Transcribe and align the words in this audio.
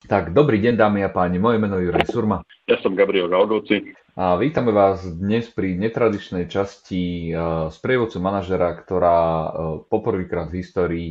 Tak, 0.00 0.32
dobrý 0.32 0.64
deň 0.64 0.80
dámy 0.80 1.04
a 1.04 1.12
páni, 1.12 1.36
moje 1.36 1.60
meno 1.60 1.76
je 1.76 1.92
Juraj 1.92 2.08
Surma. 2.08 2.40
Ja 2.64 2.80
som 2.80 2.96
Gabriel 2.96 3.28
Galgoci. 3.28 3.92
A 4.16 4.32
vítame 4.40 4.72
vás 4.72 5.04
dnes 5.04 5.52
pri 5.52 5.76
netradičnej 5.76 6.48
časti 6.48 7.28
uh, 7.28 7.68
sprievodcu 7.68 8.16
manažera, 8.16 8.72
ktorá 8.80 9.20
uh, 9.20 9.48
poprvýkrát 9.92 10.48
v 10.48 10.64
histórii 10.64 11.08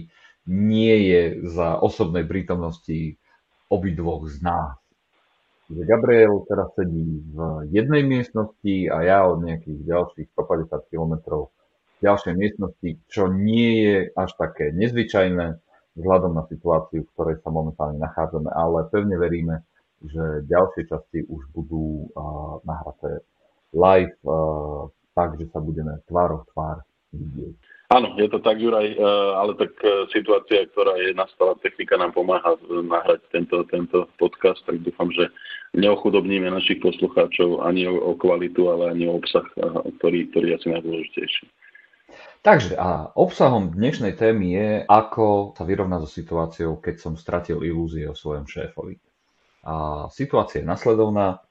nie 0.50 1.06
je 1.06 1.22
za 1.54 1.78
osobnej 1.78 2.26
prítomnosti 2.26 3.14
obidvoch 3.70 4.26
z 4.26 4.42
nás. 4.42 4.74
Gabriel 5.70 6.42
teraz 6.50 6.74
sedí 6.74 7.22
v 7.30 7.70
jednej 7.70 8.02
miestnosti 8.02 8.90
a 8.90 9.06
ja 9.06 9.22
od 9.30 9.46
nejakých 9.46 9.86
ďalších 9.86 10.28
150 10.34 10.90
km 10.90 11.14
v 11.46 12.00
ďalšej 12.02 12.34
miestnosti, 12.34 12.90
čo 13.06 13.30
nie 13.30 13.86
je 13.86 13.98
až 14.18 14.34
také 14.34 14.74
nezvyčajné 14.74 15.62
vzhľadom 15.98 16.38
na 16.38 16.44
situáciu, 16.52 17.02
v 17.06 17.12
ktorej 17.18 17.42
sa 17.42 17.50
momentálne 17.50 17.98
nachádzame, 17.98 18.50
ale 18.54 18.86
pevne 18.94 19.16
veríme, 19.18 19.56
že 20.06 20.48
ďalšie 20.48 20.88
časti 20.88 21.28
už 21.28 21.44
budú 21.52 22.08
nahraté 22.64 23.26
live, 23.76 24.16
tak, 25.18 25.36
že 25.36 25.52
sa 25.52 25.60
budeme 25.60 26.00
tvár 26.08 26.48
tvár 26.56 26.88
vidieť. 27.12 27.58
Áno, 27.90 28.14
je 28.22 28.30
to 28.30 28.38
tak, 28.46 28.62
Juraj, 28.62 28.96
ale 29.34 29.58
tak 29.58 29.74
situácia, 30.14 30.70
ktorá 30.70 30.94
je 31.02 31.10
nastala, 31.18 31.58
technika 31.58 31.98
nám 31.98 32.14
pomáha 32.14 32.54
nahrať 32.70 33.26
tento, 33.34 33.66
tento 33.66 34.06
podcast, 34.22 34.62
tak 34.70 34.78
dúfam, 34.86 35.10
že 35.10 35.26
neochudobníme 35.74 36.54
našich 36.54 36.78
poslucháčov 36.86 37.66
ani 37.66 37.90
o, 37.90 37.98
o 37.98 38.14
kvalitu, 38.14 38.70
ale 38.70 38.94
ani 38.94 39.10
o 39.10 39.18
obsah, 39.18 39.44
ktorý, 40.00 40.30
ktorý 40.30 40.54
je 40.54 40.58
asi 40.62 40.68
najdôležitejší. 40.70 41.44
Takže 42.40 42.80
a 42.80 43.12
obsahom 43.20 43.76
dnešnej 43.76 44.16
témy 44.16 44.56
je, 44.56 44.70
ako 44.88 45.52
sa 45.60 45.68
vyrovnať 45.68 46.08
so 46.08 46.10
situáciou, 46.24 46.72
keď 46.80 46.96
som 46.96 47.20
stratil 47.20 47.60
ilúzie 47.68 48.08
o 48.08 48.16
svojom 48.16 48.48
šéfovi. 48.48 48.96
A 49.68 50.08
situácia 50.08 50.64
je 50.64 50.72
nasledovná. 50.72 51.44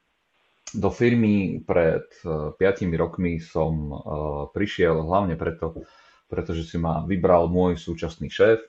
Do 0.73 0.89
firmy 0.89 1.61
pred 1.61 2.09
5 2.25 2.57
e, 2.57 2.85
rokmi 2.97 3.37
som 3.37 3.73
e, 3.89 3.97
prišiel 4.49 5.05
hlavne 5.05 5.37
preto, 5.37 5.77
pretože 6.25 6.65
si 6.65 6.81
ma 6.81 7.05
vybral 7.05 7.53
môj 7.53 7.77
súčasný 7.77 8.33
šéf 8.33 8.65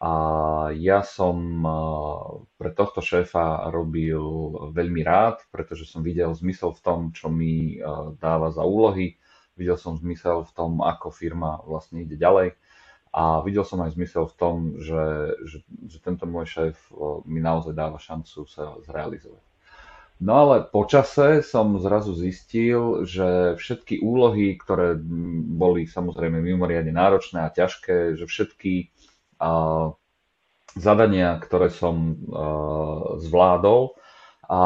a 0.00 0.12
ja 0.72 1.04
som 1.04 1.36
e, 1.60 1.72
pre 2.56 2.72
tohto 2.72 3.04
šéfa 3.04 3.68
robil 3.68 4.20
veľmi 4.72 5.04
rád, 5.04 5.44
pretože 5.52 5.84
som 5.84 6.00
videl 6.00 6.32
zmysel 6.32 6.72
v 6.72 6.80
tom, 6.80 7.00
čo 7.12 7.28
mi 7.28 7.76
dáva 8.16 8.48
za 8.48 8.64
úlohy 8.64 9.20
videl 9.60 9.76
som 9.76 10.00
zmysel 10.00 10.48
v 10.48 10.52
tom, 10.56 10.80
ako 10.80 11.12
firma 11.12 11.60
vlastne 11.68 12.00
ide 12.00 12.16
ďalej 12.16 12.56
a 13.12 13.44
videl 13.44 13.66
som 13.68 13.84
aj 13.84 13.92
zmysel 13.92 14.24
v 14.24 14.34
tom, 14.40 14.54
že, 14.80 15.36
že, 15.44 15.58
že 15.84 15.98
tento 16.00 16.24
môj 16.24 16.46
šéf 16.48 16.76
mi 17.28 17.44
naozaj 17.44 17.76
dáva 17.76 18.00
šancu 18.00 18.48
sa 18.48 18.80
zrealizovať. 18.88 19.44
No 20.20 20.36
ale 20.46 20.68
počase 20.68 21.40
som 21.40 21.80
zrazu 21.80 22.12
zistil, 22.12 23.08
že 23.08 23.56
všetky 23.56 24.04
úlohy, 24.04 24.56
ktoré 24.60 24.94
boli 25.56 25.88
samozrejme 25.88 26.44
mimoriadne 26.44 26.92
náročné 26.92 27.40
a 27.40 27.52
ťažké, 27.52 28.20
že 28.20 28.28
všetky 28.28 28.92
uh, 29.40 29.96
zadania, 30.76 31.40
ktoré 31.40 31.72
som 31.72 32.20
uh, 32.28 33.16
zvládol, 33.16 33.96
a 34.50 34.58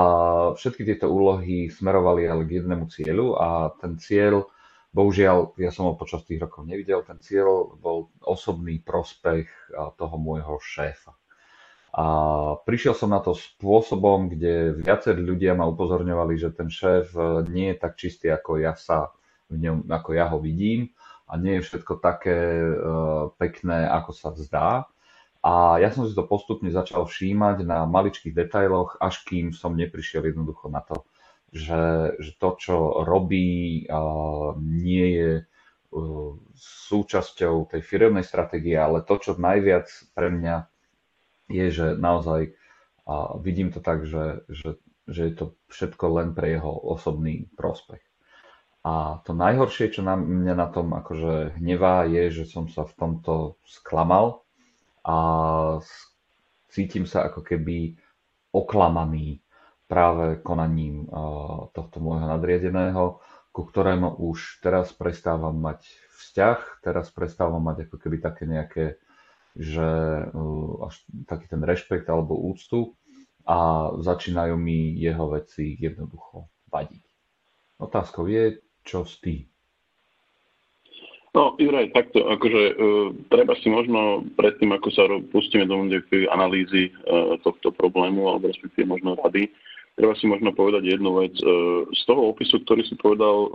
všetky 0.57 0.81
tieto 0.89 1.13
úlohy 1.13 1.69
smerovali 1.69 2.25
ale 2.25 2.49
k 2.49 2.65
jednému 2.65 2.89
cieľu 2.89 3.37
a 3.37 3.69
ten 3.77 4.01
cieľ 4.01 4.49
Bohužiaľ, 4.95 5.59
ja 5.59 5.75
som 5.75 5.91
ho 5.91 5.99
počas 5.99 6.23
tých 6.23 6.39
rokov 6.39 6.63
nevidel. 6.71 7.03
Ten 7.03 7.19
cieľ 7.19 7.75
bol 7.75 8.15
osobný 8.23 8.79
prospech 8.79 9.75
toho 9.99 10.17
môjho 10.23 10.63
šéfa. 10.63 11.19
A 11.95 12.07
prišiel 12.67 12.95
som 12.95 13.11
na 13.11 13.23
to 13.23 13.39
spôsobom, 13.39 14.27
kde 14.27 14.75
viacerí 14.83 15.23
ľudia 15.23 15.55
ma 15.55 15.67
upozorňovali, 15.71 16.35
že 16.35 16.51
ten 16.51 16.67
šéf 16.67 17.15
e, 17.15 17.47
nie 17.55 17.71
je 17.71 17.79
tak 17.79 17.95
čistý, 17.95 18.35
ako 18.35 18.59
ja 18.59 18.75
sa 18.75 19.15
v 19.47 19.63
ňom, 19.63 19.87
ako 19.87 20.11
ja 20.11 20.27
ho 20.27 20.43
vidím 20.43 20.91
a 21.31 21.39
nie 21.39 21.59
je 21.59 21.67
všetko 21.67 22.05
také 22.05 22.37
uh, 22.61 23.33
pekné, 23.41 23.89
ako 23.89 24.13
sa 24.13 24.31
zdá. 24.37 24.85
A 25.45 25.77
ja 25.81 25.93
som 25.93 26.09
si 26.09 26.17
to 26.17 26.25
postupne 26.25 26.69
začal 26.69 27.05
všímať 27.05 27.65
na 27.65 27.85
maličkých 27.85 28.33
detailoch, 28.33 28.97
až 29.01 29.25
kým 29.25 29.53
som 29.53 29.77
neprišiel 29.77 30.25
jednoducho 30.25 30.73
na 30.73 30.81
to, 30.81 31.05
že, 31.55 32.19
že 32.19 32.31
to, 32.35 32.51
čo 32.59 32.77
robí, 33.07 33.87
nie 34.59 35.07
je 35.15 35.31
súčasťou 36.91 37.71
tej 37.71 37.81
firmnej 37.87 38.27
stratégie, 38.27 38.75
ale 38.75 39.07
to, 39.07 39.15
čo 39.23 39.39
najviac 39.39 39.87
pre 40.11 40.35
mňa 40.35 40.57
je, 41.47 41.67
že 41.71 41.87
naozaj 41.95 42.59
vidím 43.39 43.71
to 43.71 43.79
tak, 43.79 44.03
že, 44.03 44.43
že, 44.51 44.83
že 45.07 45.23
je 45.31 45.35
to 45.39 45.47
všetko 45.71 46.05
len 46.19 46.29
pre 46.35 46.59
jeho 46.59 46.75
osobný 46.91 47.47
prospech. 47.55 48.03
A 48.85 49.23
to 49.23 49.33
najhoršie, 49.33 49.95
čo 49.95 50.03
na 50.03 50.19
mňa 50.19 50.55
na 50.59 50.69
tom 50.69 50.91
akože 50.93 51.57
hnevá, 51.63 52.11
je, 52.11 52.43
že 52.43 52.45
som 52.51 52.67
sa 52.67 52.83
v 52.83 52.95
tomto 52.99 53.57
sklamal 53.63 54.43
a 55.07 55.17
cítim 56.69 57.07
sa 57.07 57.31
ako 57.31 57.47
keby 57.47 57.95
oklamaný 58.51 59.44
práve 59.85 60.41
konaním 60.41 61.07
tohto 61.77 62.01
môjho 62.01 62.25
nadriadeného, 62.25 63.21
ku 63.55 63.63
ktorému 63.63 64.19
už 64.19 64.65
teraz 64.65 64.91
prestávam 64.91 65.55
mať 65.55 65.87
vzťah, 66.19 66.83
teraz 66.83 67.13
prestávam 67.15 67.63
mať 67.63 67.87
ako 67.87 67.97
keby 68.03 68.19
také 68.19 68.49
nejaké, 68.51 68.99
že 69.55 69.87
až 70.83 70.95
taký 71.31 71.47
ten 71.47 71.63
rešpekt 71.63 72.11
alebo 72.11 72.35
úctu 72.35 72.99
a 73.47 73.93
začínajú 74.01 74.57
mi 74.59 74.97
jeho 74.99 75.31
veci 75.31 75.77
jednoducho 75.79 76.51
vadiť. 76.73 77.05
Otázkou 77.79 78.27
je, 78.27 78.65
čo 78.83 79.05
s 79.05 79.21
tým? 79.21 79.45
No, 81.35 81.59
Juraj, 81.59 81.91
takto, 81.91 82.31
akože 82.31 82.63
uh, 82.79 83.11
treba 83.27 83.59
si 83.59 83.67
možno 83.67 84.23
predtým, 84.39 84.71
ako 84.71 84.89
sa 84.95 85.03
pustíme 85.35 85.67
do 85.67 85.83
analýzy 86.31 86.95
uh, 87.11 87.35
tohto 87.43 87.75
problému, 87.75 88.31
alebo 88.31 88.55
respektíve 88.55 88.87
možno 88.87 89.19
rady, 89.19 89.51
Treba 89.95 90.15
si 90.19 90.27
možno 90.27 90.51
povedať 90.51 90.91
jednu 90.91 91.23
vec. 91.23 91.35
E, 91.39 91.47
z 91.95 92.03
toho 92.11 92.35
opisu, 92.35 92.59
ktorý 92.67 92.83
si 92.83 92.99
povedal, 92.99 93.37
e, 93.47 93.49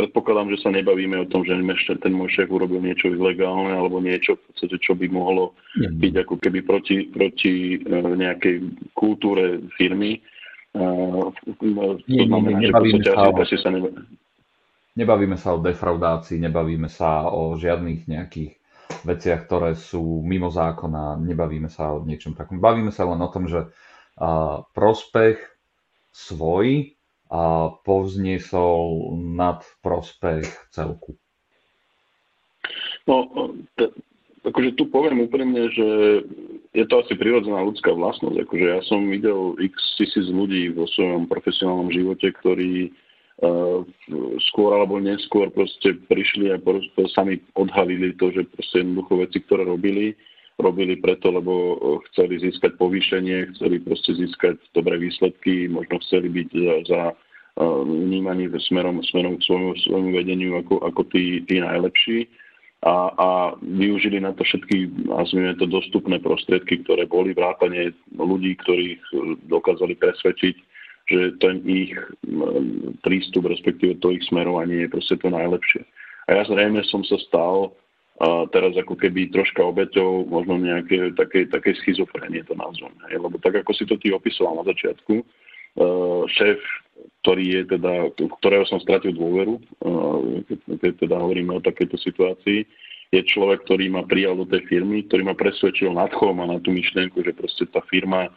predpokladám, 0.00 0.56
že 0.56 0.64
sa 0.64 0.70
nebavíme 0.72 1.20
o 1.20 1.28
tom, 1.28 1.44
že 1.44 1.58
ten 2.00 2.12
môj 2.16 2.32
šéf 2.32 2.48
urobil 2.48 2.80
niečo 2.80 3.12
ilegálne 3.12 3.76
alebo 3.76 4.00
niečo, 4.00 4.40
v 4.40 4.42
podstate, 4.48 4.76
čo 4.80 4.96
by 4.96 5.12
mohlo 5.12 5.52
byť 5.76 6.14
ako 6.24 6.34
keby 6.40 6.64
proti, 6.64 7.12
proti 7.12 7.76
e, 7.76 7.94
nejakej 7.94 8.56
kultúre 8.96 9.60
firmy. 9.76 10.24
Nie, 10.78 12.24
nie, 12.28 12.28
nie, 12.28 12.70
nebavíme, 12.70 13.02
sa 13.02 13.26
o, 13.26 13.34
sa 13.42 13.70
nebavíme 14.94 15.36
sa 15.36 15.48
o 15.56 15.58
defraudácii, 15.58 16.38
nebavíme 16.38 16.86
sa 16.86 17.26
o 17.28 17.56
žiadnych 17.58 18.06
nejakých 18.06 18.52
veciach, 19.02 19.40
ktoré 19.48 19.74
sú 19.74 20.22
mimo 20.22 20.48
zákona, 20.48 21.18
nebavíme 21.18 21.66
sa 21.68 21.92
o 21.92 22.04
niečom 22.04 22.36
takom. 22.36 22.62
Bavíme 22.62 22.94
sa 22.94 23.08
len 23.08 23.18
o 23.18 23.28
tom, 23.32 23.50
že 23.50 23.68
prospech 24.74 25.57
svoj 26.12 26.94
a 27.28 27.72
povzniesol 27.84 29.12
nad 29.36 29.60
prospech 29.84 30.48
celku? 30.72 31.16
No, 33.04 33.28
t- 33.76 33.92
akože 34.44 34.76
tu 34.76 34.88
poviem 34.88 35.24
úprimne, 35.24 35.68
že 35.72 35.88
je 36.72 36.84
to 36.88 37.04
asi 37.04 37.16
prirodzená 37.16 37.60
ľudská 37.64 37.92
vlastnosť. 37.92 38.36
Akože 38.48 38.66
ja 38.66 38.80
som 38.84 39.08
videl 39.08 39.56
x 39.60 39.76
tisíc 39.96 40.28
ľudí 40.28 40.72
vo 40.72 40.88
svojom 40.88 41.28
profesionálnom 41.28 41.92
živote, 41.92 42.32
ktorí 42.40 42.88
uh, 42.88 43.84
skôr 44.52 44.76
alebo 44.76 45.00
neskôr 45.00 45.48
proste 45.52 45.96
prišli 46.08 46.52
a 46.52 46.60
proste 46.60 47.08
sami 47.12 47.40
odhalili 47.56 48.16
to, 48.16 48.32
že 48.32 48.48
proste 48.52 48.84
jednoducho 48.84 49.12
veci, 49.24 49.38
ktoré 49.44 49.62
robili, 49.64 50.16
robili 50.58 50.98
preto, 50.98 51.30
lebo 51.30 51.52
eh, 51.54 51.78
chceli 52.12 52.42
získať 52.42 52.74
povýšenie, 52.76 53.54
chceli 53.56 53.78
proste 53.78 54.14
získať 54.14 54.58
dobré 54.74 54.98
výsledky, 54.98 55.70
možno 55.70 56.02
chceli 56.02 56.28
byť 56.28 56.48
za, 56.50 56.74
za 56.90 57.02
eh, 57.10 57.80
vnímaní 57.86 58.50
smerom, 58.66 59.00
smerom 59.06 59.38
k 59.38 59.46
svojmu, 59.46 59.70
svojmu 59.86 60.10
vedeniu 60.12 60.58
ako, 60.58 60.82
ako 60.82 61.02
tí, 61.14 61.46
tí 61.46 61.62
najlepší 61.62 62.26
a, 62.86 63.10
a 63.10 63.28
využili 63.58 64.22
na 64.22 64.30
to 64.34 64.46
všetky, 64.46 65.10
nazvime 65.10 65.54
to, 65.58 65.66
dostupné 65.66 66.22
prostriedky, 66.22 66.82
ktoré 66.86 67.10
boli 67.10 67.34
vrátane 67.34 67.94
ľudí, 68.18 68.58
ktorých 68.58 69.02
eh, 69.14 69.18
dokázali 69.46 69.94
presvedčiť, 69.94 70.56
že 71.08 71.40
ten 71.40 71.64
ich 71.64 71.96
prístup, 73.00 73.48
respektíve 73.48 73.96
to 74.04 74.12
ich 74.12 74.20
smerovanie 74.28 74.84
je 74.84 74.92
proste 74.92 75.16
to 75.16 75.32
najlepšie. 75.32 75.80
A 76.28 76.36
ja 76.36 76.42
zrejme 76.44 76.84
som 76.84 77.00
sa 77.00 77.16
stal 77.24 77.72
a 78.18 78.50
teraz 78.50 78.74
ako 78.74 78.98
keby 78.98 79.30
troška 79.30 79.62
obeťou 79.62 80.26
možno 80.26 80.58
nejaké 80.58 81.14
také, 81.14 81.46
také 81.46 81.78
schizofrenie 81.78 82.42
to 82.42 82.58
nazvem. 82.58 82.90
Lebo 83.06 83.38
tak 83.38 83.62
ako 83.62 83.70
si 83.70 83.86
to 83.86 83.94
ty 83.94 84.10
opisoval 84.10 84.58
na 84.58 84.64
začiatku, 84.66 85.22
uh, 85.22 86.22
šéf, 86.26 86.58
ktorý 87.22 87.44
je 87.46 87.62
teda, 87.78 88.10
ktorého 88.42 88.66
som 88.66 88.82
stratil 88.82 89.14
dôveru, 89.14 89.62
uh, 89.86 90.42
keď 90.82 91.06
teda 91.06 91.14
hovoríme 91.14 91.54
o 91.54 91.62
takejto 91.62 91.94
situácii, 91.94 92.66
je 93.14 93.20
človek, 93.24 93.64
ktorý 93.64 93.88
ma 93.88 94.02
prijal 94.04 94.36
do 94.36 94.50
tej 94.50 94.66
firmy, 94.66 95.06
ktorý 95.06 95.32
ma 95.32 95.38
presvedčil 95.38 95.94
nadchom 95.94 96.42
a 96.42 96.50
na 96.50 96.58
tú 96.60 96.74
myšlienku, 96.74 97.22
že 97.24 97.32
proste 97.32 97.64
tá 97.70 97.80
firma 97.88 98.28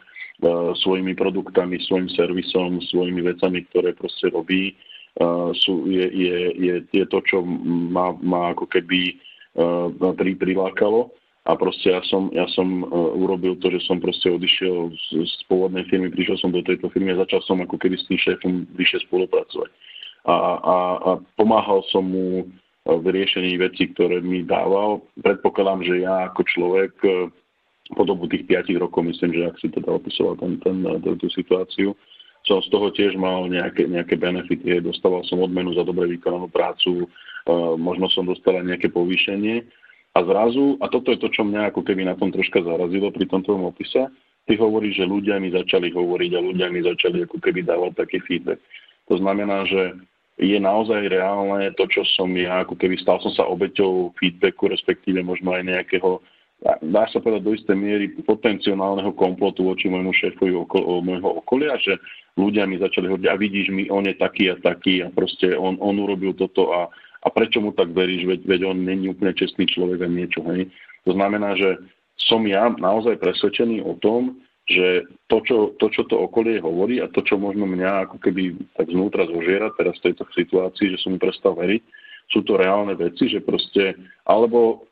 svojimi 0.80 1.14
produktami, 1.14 1.78
svojim 1.86 2.10
servisom, 2.10 2.82
svojimi 2.90 3.20
vecami, 3.20 3.62
ktoré 3.70 3.94
proste 3.94 4.32
robí, 4.32 4.74
sú, 5.60 5.86
je, 5.86 6.08
je, 6.08 6.36
je, 6.56 6.74
je 6.88 7.04
to, 7.06 7.20
čo 7.28 7.44
ma, 7.44 8.16
ma 8.16 8.56
ako 8.56 8.64
keby 8.66 9.20
pri, 9.54 10.32
prilákalo. 10.36 11.12
A 11.42 11.58
proste 11.58 11.90
ja 11.90 11.98
som, 12.06 12.30
ja 12.30 12.46
som 12.54 12.86
urobil 13.18 13.58
to, 13.58 13.66
že 13.74 13.82
som 13.82 13.98
proste 13.98 14.30
odišiel 14.30 14.94
z, 14.94 15.26
z 15.26 15.42
pôvodnej 15.50 15.82
firmy, 15.90 16.06
prišiel 16.06 16.38
som 16.38 16.54
do 16.54 16.62
tejto 16.62 16.86
firmy 16.94 17.10
a 17.10 17.22
začal 17.26 17.42
som 17.42 17.58
ako 17.58 17.82
keby 17.82 17.98
s 17.98 18.06
tým 18.06 18.18
šéfom 18.22 18.52
vyššie 18.78 19.10
spolupracovať. 19.10 19.70
A, 20.22 20.34
a, 20.38 20.76
a 21.02 21.10
pomáhal 21.34 21.82
som 21.90 22.06
mu 22.06 22.46
v 22.86 23.06
riešení 23.10 23.58
veci, 23.58 23.90
ktoré 23.90 24.22
mi 24.22 24.46
dával. 24.46 25.02
Predpokladám, 25.18 25.82
že 25.82 26.06
ja 26.06 26.30
ako 26.30 26.40
človek 26.46 26.94
po 27.98 28.02
dobu 28.06 28.30
tých 28.30 28.46
5 28.46 28.78
rokov, 28.78 29.02
myslím, 29.02 29.34
že 29.34 29.42
ak 29.50 29.56
si 29.58 29.68
teda 29.70 29.90
opisoval 29.90 30.38
ten, 30.38 30.62
ten, 30.62 30.86
tú 31.18 31.26
situáciu, 31.30 31.98
som 32.42 32.58
z 32.62 32.68
toho 32.70 32.90
tiež 32.90 33.14
mal 33.14 33.46
nejaké, 33.46 33.86
nejaké 33.86 34.18
benefity, 34.18 34.82
dostával 34.82 35.22
som 35.30 35.42
odmenu 35.42 35.74
za 35.78 35.86
dobre 35.86 36.10
vykonanú 36.10 36.50
prácu, 36.50 37.06
uh, 37.06 37.74
možno 37.78 38.10
som 38.10 38.26
dostal 38.26 38.58
aj 38.58 38.66
nejaké 38.66 38.88
povýšenie. 38.90 39.62
A 40.12 40.18
zrazu, 40.28 40.76
a 40.82 40.92
toto 40.92 41.08
je 41.08 41.22
to, 41.22 41.32
čo 41.32 41.46
mňa 41.46 41.72
ako 41.72 41.80
keby 41.86 42.04
na 42.04 42.18
tom 42.18 42.28
troška 42.28 42.60
zarazilo 42.60 43.08
pri 43.08 43.24
tom 43.30 43.40
tvojom 43.40 43.72
opise, 43.72 44.12
ty 44.44 44.52
hovoríš, 44.60 45.00
že 45.00 45.08
ľudia 45.08 45.40
mi 45.40 45.48
začali 45.48 45.88
hovoriť 45.88 46.30
a 46.36 46.44
ľudia 46.44 46.68
mi 46.68 46.84
začali 46.84 47.24
ako 47.24 47.40
keby 47.40 47.64
dávať 47.64 47.96
taký 47.96 48.18
feedback. 48.26 48.60
To 49.08 49.16
znamená, 49.16 49.64
že 49.64 49.96
je 50.36 50.58
naozaj 50.58 51.08
reálne 51.08 51.70
to, 51.78 51.84
čo 51.88 52.02
som 52.18 52.28
ja, 52.34 52.66
ako 52.66 52.74
keby 52.76 52.98
stal 52.98 53.20
som 53.22 53.32
sa 53.32 53.46
obeťou 53.46 54.12
feedbacku, 54.18 54.68
respektíve 54.68 55.22
možno 55.22 55.54
aj 55.54 55.64
nejakého 55.68 56.18
dá 56.62 57.02
sa 57.10 57.18
povedať 57.18 57.42
do 57.42 57.54
istej 57.58 57.74
miery 57.74 58.06
potenciálneho 58.22 59.10
komplotu 59.18 59.66
voči 59.66 59.90
môjmu 59.90 60.14
šéfovi 60.14 60.54
okolo, 60.54 61.02
môjho 61.02 61.42
okolia, 61.42 61.74
že 61.82 61.98
ľudia 62.38 62.70
mi 62.70 62.78
začali 62.78 63.10
hovoriť, 63.10 63.26
a 63.26 63.34
vidíš 63.34 63.74
mi, 63.74 63.90
on 63.90 64.06
je 64.06 64.14
taký 64.14 64.54
a 64.54 64.56
taký 64.62 65.02
a 65.02 65.10
proste 65.10 65.58
on, 65.58 65.74
on 65.82 65.98
urobil 65.98 66.30
toto 66.38 66.70
a, 66.70 66.86
a 67.26 67.28
prečo 67.34 67.58
mu 67.58 67.74
tak 67.74 67.90
veríš, 67.90 68.30
veď, 68.30 68.40
veď 68.46 68.60
on 68.70 68.78
není 68.86 69.10
úplne 69.10 69.34
čestný 69.34 69.66
človek 69.66 70.06
a 70.06 70.08
niečo. 70.08 70.40
Hej. 70.54 70.70
To 71.10 71.18
znamená, 71.18 71.58
že 71.58 71.82
som 72.14 72.46
ja 72.46 72.70
naozaj 72.70 73.18
presvedčený 73.18 73.82
o 73.82 73.98
tom, 73.98 74.38
že 74.70 75.02
to 75.26 75.42
čo, 75.42 75.74
to, 75.82 75.90
čo 75.90 76.06
to 76.06 76.14
okolie 76.14 76.62
hovorí 76.62 77.02
a 77.02 77.10
to, 77.10 77.26
čo 77.26 77.34
možno 77.34 77.66
mňa 77.66 78.06
ako 78.06 78.22
keby 78.22 78.54
tak 78.78 78.86
znútra 78.86 79.26
zožiera 79.26 79.74
teraz 79.74 79.98
v 79.98 80.14
tejto 80.14 80.30
situácii, 80.30 80.94
že 80.94 81.00
som 81.02 81.10
mu 81.10 81.18
prestal 81.18 81.58
veriť, 81.58 81.82
sú 82.30 82.46
to 82.46 82.54
reálne 82.54 82.94
veci, 82.94 83.26
že 83.26 83.42
proste, 83.42 83.98
alebo 84.22 84.86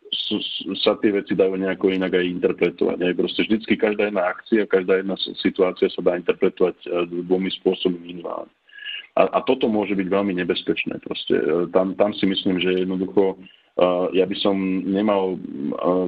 sa 0.82 0.98
tie 0.98 1.14
veci 1.14 1.38
dajú 1.38 1.54
nejako 1.54 1.94
inak 1.94 2.18
aj 2.18 2.26
interpretovať. 2.26 2.98
Aj 2.98 3.14
proste 3.14 3.46
vždycky 3.46 3.78
každá 3.78 4.10
jedna 4.10 4.26
akcia, 4.26 4.66
každá 4.66 4.98
jedna 5.02 5.14
situácia 5.38 5.86
sa 5.90 6.00
dá 6.02 6.18
interpretovať 6.18 6.76
e, 6.82 6.88
dvomi 7.26 7.50
spôsobmi 7.62 7.98
minimálne. 7.98 8.50
A, 9.18 9.26
a 9.26 9.38
toto 9.42 9.66
môže 9.66 9.94
byť 9.94 10.06
veľmi 10.06 10.34
nebezpečné. 10.42 11.02
Proste. 11.02 11.34
E, 11.34 11.66
tam, 11.74 11.94
tam 11.94 12.10
si 12.14 12.26
myslím, 12.26 12.62
že 12.62 12.86
jednoducho 12.86 13.34
uh, 13.34 14.06
ja 14.14 14.26
by 14.26 14.36
som 14.38 14.54
nemal 14.86 15.34
uh, 15.38 16.06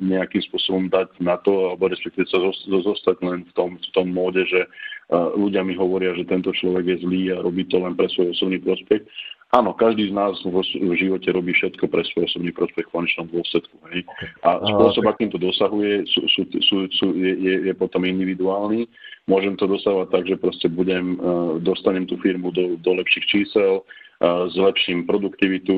nejakým 0.00 0.42
spôsobom 0.52 0.88
dať 0.92 1.16
na 1.20 1.40
to, 1.40 1.72
alebo 1.72 1.88
respektíve 1.88 2.28
sa 2.28 2.40
zostať 2.68 3.16
len 3.24 3.44
v 3.48 3.52
tom, 3.56 3.70
v 3.76 3.90
tom 3.92 4.06
móde, 4.12 4.44
že 4.48 4.68
uh, 4.68 5.32
ľudia 5.36 5.64
mi 5.64 5.76
hovoria, 5.76 6.16
že 6.16 6.28
tento 6.28 6.52
človek 6.52 6.84
je 6.88 6.96
zlý 7.04 7.22
a 7.32 7.44
robí 7.44 7.64
to 7.68 7.80
len 7.80 7.96
pre 7.96 8.08
svoj 8.12 8.36
osobný 8.36 8.60
prospekt, 8.60 9.08
Áno, 9.52 9.76
každý 9.76 10.08
z 10.08 10.16
nás 10.16 10.32
v 10.48 10.96
živote 10.96 11.28
robí 11.28 11.52
všetko 11.52 11.84
pre 11.92 12.00
svoj 12.08 12.24
osobný 12.24 12.56
prospech 12.56 12.88
v 12.88 12.94
konečnom 12.96 13.28
dôsledku. 13.28 13.76
Hej. 13.92 14.08
A 14.48 14.64
spôsob, 14.64 15.04
akým 15.04 15.28
to 15.28 15.36
dosahuje, 15.36 16.08
sú, 16.08 16.24
sú, 16.32 16.40
sú, 16.64 16.76
sú, 16.88 17.06
je, 17.12 17.32
je, 17.36 17.54
je 17.68 17.72
potom 17.76 18.00
individuálny. 18.08 18.88
Môžem 19.28 19.52
to 19.60 19.68
dosávať 19.68 20.08
tak, 20.08 20.24
že 20.24 20.40
proste 20.40 20.72
budem, 20.72 21.20
uh, 21.20 21.60
dostanem 21.60 22.08
tú 22.08 22.16
firmu 22.24 22.48
do, 22.48 22.80
do 22.80 22.90
lepších 22.96 23.28
čísel, 23.28 23.84
uh, 23.84 24.48
zlepším 24.56 25.04
produktivitu, 25.04 25.76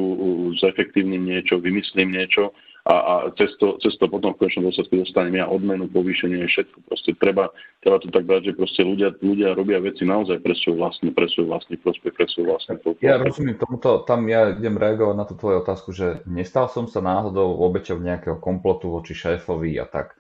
zefektívnym 0.62 1.26
niečo, 1.26 1.58
vymyslím 1.58 2.14
niečo 2.14 2.54
a, 2.84 2.94
a 2.94 3.14
cez, 3.40 3.56
to, 3.56 3.80
cez 3.80 3.96
to 3.96 4.04
potom 4.12 4.36
v 4.36 4.44
konečnom 4.44 4.68
dôsledku 4.68 5.00
dostanem 5.00 5.40
ja 5.40 5.48
odmenu, 5.48 5.88
povýšenie, 5.88 6.44
všetko. 6.44 6.84
Proste 6.84 7.16
treba, 7.16 7.48
treba 7.80 7.96
to 7.96 8.12
tak 8.12 8.28
brať, 8.28 8.52
že 8.52 8.60
proste 8.60 8.84
ľudia, 8.84 9.16
ľudia 9.24 9.56
robia 9.56 9.80
veci 9.80 10.04
naozaj 10.04 10.44
pre 10.44 10.52
svoj 10.52 10.84
vlastný, 10.84 11.08
pre 11.16 11.24
svoj 11.32 11.48
vlastný 11.48 11.80
prospech, 11.80 12.12
pre 12.12 12.28
svoj 12.28 12.44
vlastný 12.52 12.76
prospech. 12.84 13.08
Ja 13.08 13.16
rozumiem 13.16 13.56
tomuto, 13.56 14.04
tam 14.04 14.28
ja 14.28 14.52
idem 14.52 14.76
reagovať 14.76 15.16
na 15.16 15.24
tú 15.24 15.32
tvoju 15.32 15.64
otázku, 15.64 15.96
že 15.96 16.20
nestal 16.28 16.68
som 16.68 16.84
sa 16.84 17.00
náhodou 17.00 17.56
obeťou 17.56 17.96
nejakého 18.04 18.36
komplotu 18.36 18.92
voči 18.92 19.16
šéfovi 19.16 19.80
a 19.80 19.88
tak. 19.88 20.12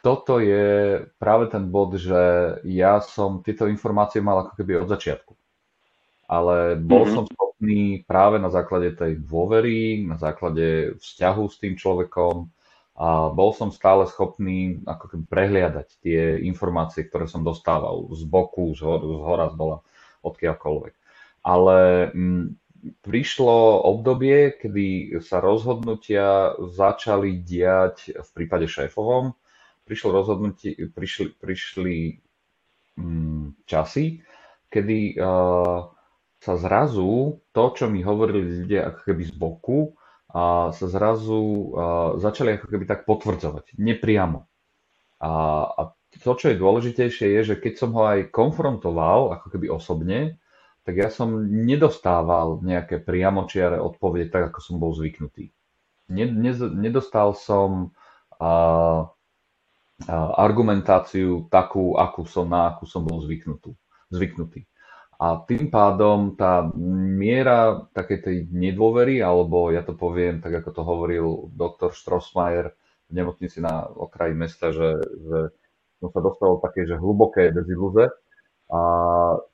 Toto 0.00 0.40
je 0.40 1.04
práve 1.20 1.52
ten 1.52 1.68
bod, 1.68 2.00
že 2.00 2.16
ja 2.64 3.04
som 3.04 3.44
tieto 3.44 3.68
informácie 3.68 4.24
mal 4.24 4.40
ako 4.40 4.56
keby 4.56 4.80
od 4.80 4.88
začiatku. 4.88 5.36
Ale 6.32 6.80
bol 6.80 7.04
mm-hmm. 7.04 7.12
som 7.12 7.24
schopný 7.56 8.04
práve 8.04 8.36
na 8.36 8.52
základe 8.52 8.92
tej 8.92 9.16
dôvery, 9.16 10.04
na 10.04 10.20
základe 10.20 10.92
vzťahu 11.00 11.44
s 11.48 11.56
tým 11.56 11.74
človekom 11.80 12.52
a 12.96 13.32
bol 13.32 13.52
som 13.56 13.72
stále 13.72 14.04
schopný 14.08 14.80
ako 14.84 15.08
keby 15.08 15.24
prehliadať 15.24 15.88
tie 16.04 16.36
informácie, 16.44 17.08
ktoré 17.08 17.24
som 17.24 17.40
dostával 17.40 18.12
z 18.12 18.28
boku, 18.28 18.76
z, 18.76 18.84
hor, 18.84 19.00
z 19.00 19.20
hora, 19.24 19.46
z 19.52 19.56
dola, 19.56 19.78
odkiaľkoľvek. 20.20 20.94
Ale 21.48 22.08
m, 22.12 22.20
mm, 22.20 22.46
prišlo 23.00 23.84
obdobie, 23.88 24.52
kedy 24.60 25.16
sa 25.24 25.40
rozhodnutia 25.40 26.56
začali 26.60 27.40
diať 27.40 28.16
v 28.16 28.30
prípade 28.36 28.68
šéfovom. 28.68 29.32
Prišlo 29.84 30.12
rozhodnutie, 30.12 30.76
prišli, 30.92 31.36
prišli 31.40 31.96
m, 33.00 33.04
mm, 33.04 33.44
časy, 33.64 34.20
kedy 34.72 35.20
uh, 35.20 35.95
sa 36.46 36.54
zrazu 36.54 37.42
to, 37.50 37.64
čo 37.74 37.90
mi 37.90 38.06
hovorili 38.06 38.62
ľudia 38.62 38.94
ako 38.94 39.00
keby 39.02 39.22
z 39.26 39.34
boku, 39.34 39.98
a 40.30 40.70
sa 40.70 40.86
zrazu 40.86 41.42
a, 41.42 41.50
začali 42.22 42.54
ako 42.54 42.66
keby 42.70 42.84
tak 42.86 43.02
potvrdzovať, 43.02 43.74
nepriamo. 43.74 44.46
A, 45.18 45.30
a 45.74 45.82
to, 46.22 46.32
čo 46.38 46.54
je 46.54 46.62
dôležitejšie, 46.62 47.26
je, 47.34 47.40
že 47.42 47.54
keď 47.58 47.72
som 47.74 47.90
ho 47.98 48.06
aj 48.06 48.30
konfrontoval, 48.30 49.34
ako 49.34 49.46
keby 49.58 49.66
osobne, 49.74 50.38
tak 50.86 51.02
ja 51.02 51.10
som 51.10 51.34
nedostával 51.50 52.62
nejaké 52.62 53.02
priamočiare 53.02 53.82
odpovede 53.82 54.30
tak, 54.30 54.54
ako 54.54 54.58
som 54.62 54.76
bol 54.78 54.94
zvyknutý. 54.94 55.50
Ne, 56.06 56.30
ne, 56.30 56.54
nedostal 56.78 57.34
som 57.34 57.90
a, 58.38 58.46
a, 58.46 58.50
argumentáciu 60.38 61.50
takú, 61.50 61.98
akú 61.98 62.22
som, 62.30 62.46
na 62.46 62.70
akú 62.70 62.86
som 62.86 63.02
bol 63.02 63.18
zvyknutý. 63.18 63.74
zvyknutý. 64.14 64.62
A 65.16 65.40
tým 65.48 65.72
pádom 65.72 66.36
tá 66.36 66.68
miera 67.16 67.88
takej 67.96 68.18
tej 68.20 68.36
nedôvery, 68.52 69.24
alebo 69.24 69.72
ja 69.72 69.80
to 69.80 69.96
poviem 69.96 70.44
tak, 70.44 70.60
ako 70.60 70.70
to 70.76 70.82
hovoril 70.84 71.26
doktor 71.56 71.96
Strossmayer 71.96 72.76
v 73.08 73.12
nemocnici 73.16 73.64
na 73.64 73.88
okraji 73.88 74.36
mesta, 74.36 74.76
že, 74.76 75.00
že 75.00 75.38
som 76.04 76.12
sa 76.12 76.20
dostal 76.20 76.60
také, 76.60 76.84
že 76.84 77.00
hlboké 77.00 77.48
deziluze 77.48 78.12
a 78.68 78.80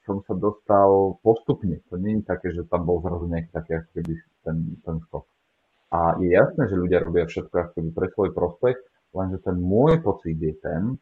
som 0.02 0.24
sa 0.26 0.34
dostal 0.34 1.20
postupne. 1.22 1.78
To 1.92 2.00
nie 2.00 2.18
je 2.18 2.26
také, 2.26 2.50
že 2.50 2.66
tam 2.66 2.82
bol 2.82 2.98
zrazu 3.04 3.30
nejaký 3.30 3.50
taký 3.54 3.72
ako 3.78 3.90
keby 3.94 4.12
ten, 4.42 4.56
ten 4.82 4.96
skok. 5.06 5.24
A 5.92 6.16
je 6.18 6.32
jasné, 6.32 6.62
že 6.72 6.80
ľudia 6.80 7.04
robia 7.04 7.28
všetko 7.28 7.54
ako 7.54 7.72
keby 7.78 7.90
pre 7.92 8.06
svoj 8.10 8.30
prospech, 8.34 8.78
lenže 9.14 9.38
ten 9.44 9.56
môj 9.60 10.00
pocit 10.00 10.40
je 10.40 10.56
ten, 10.58 10.96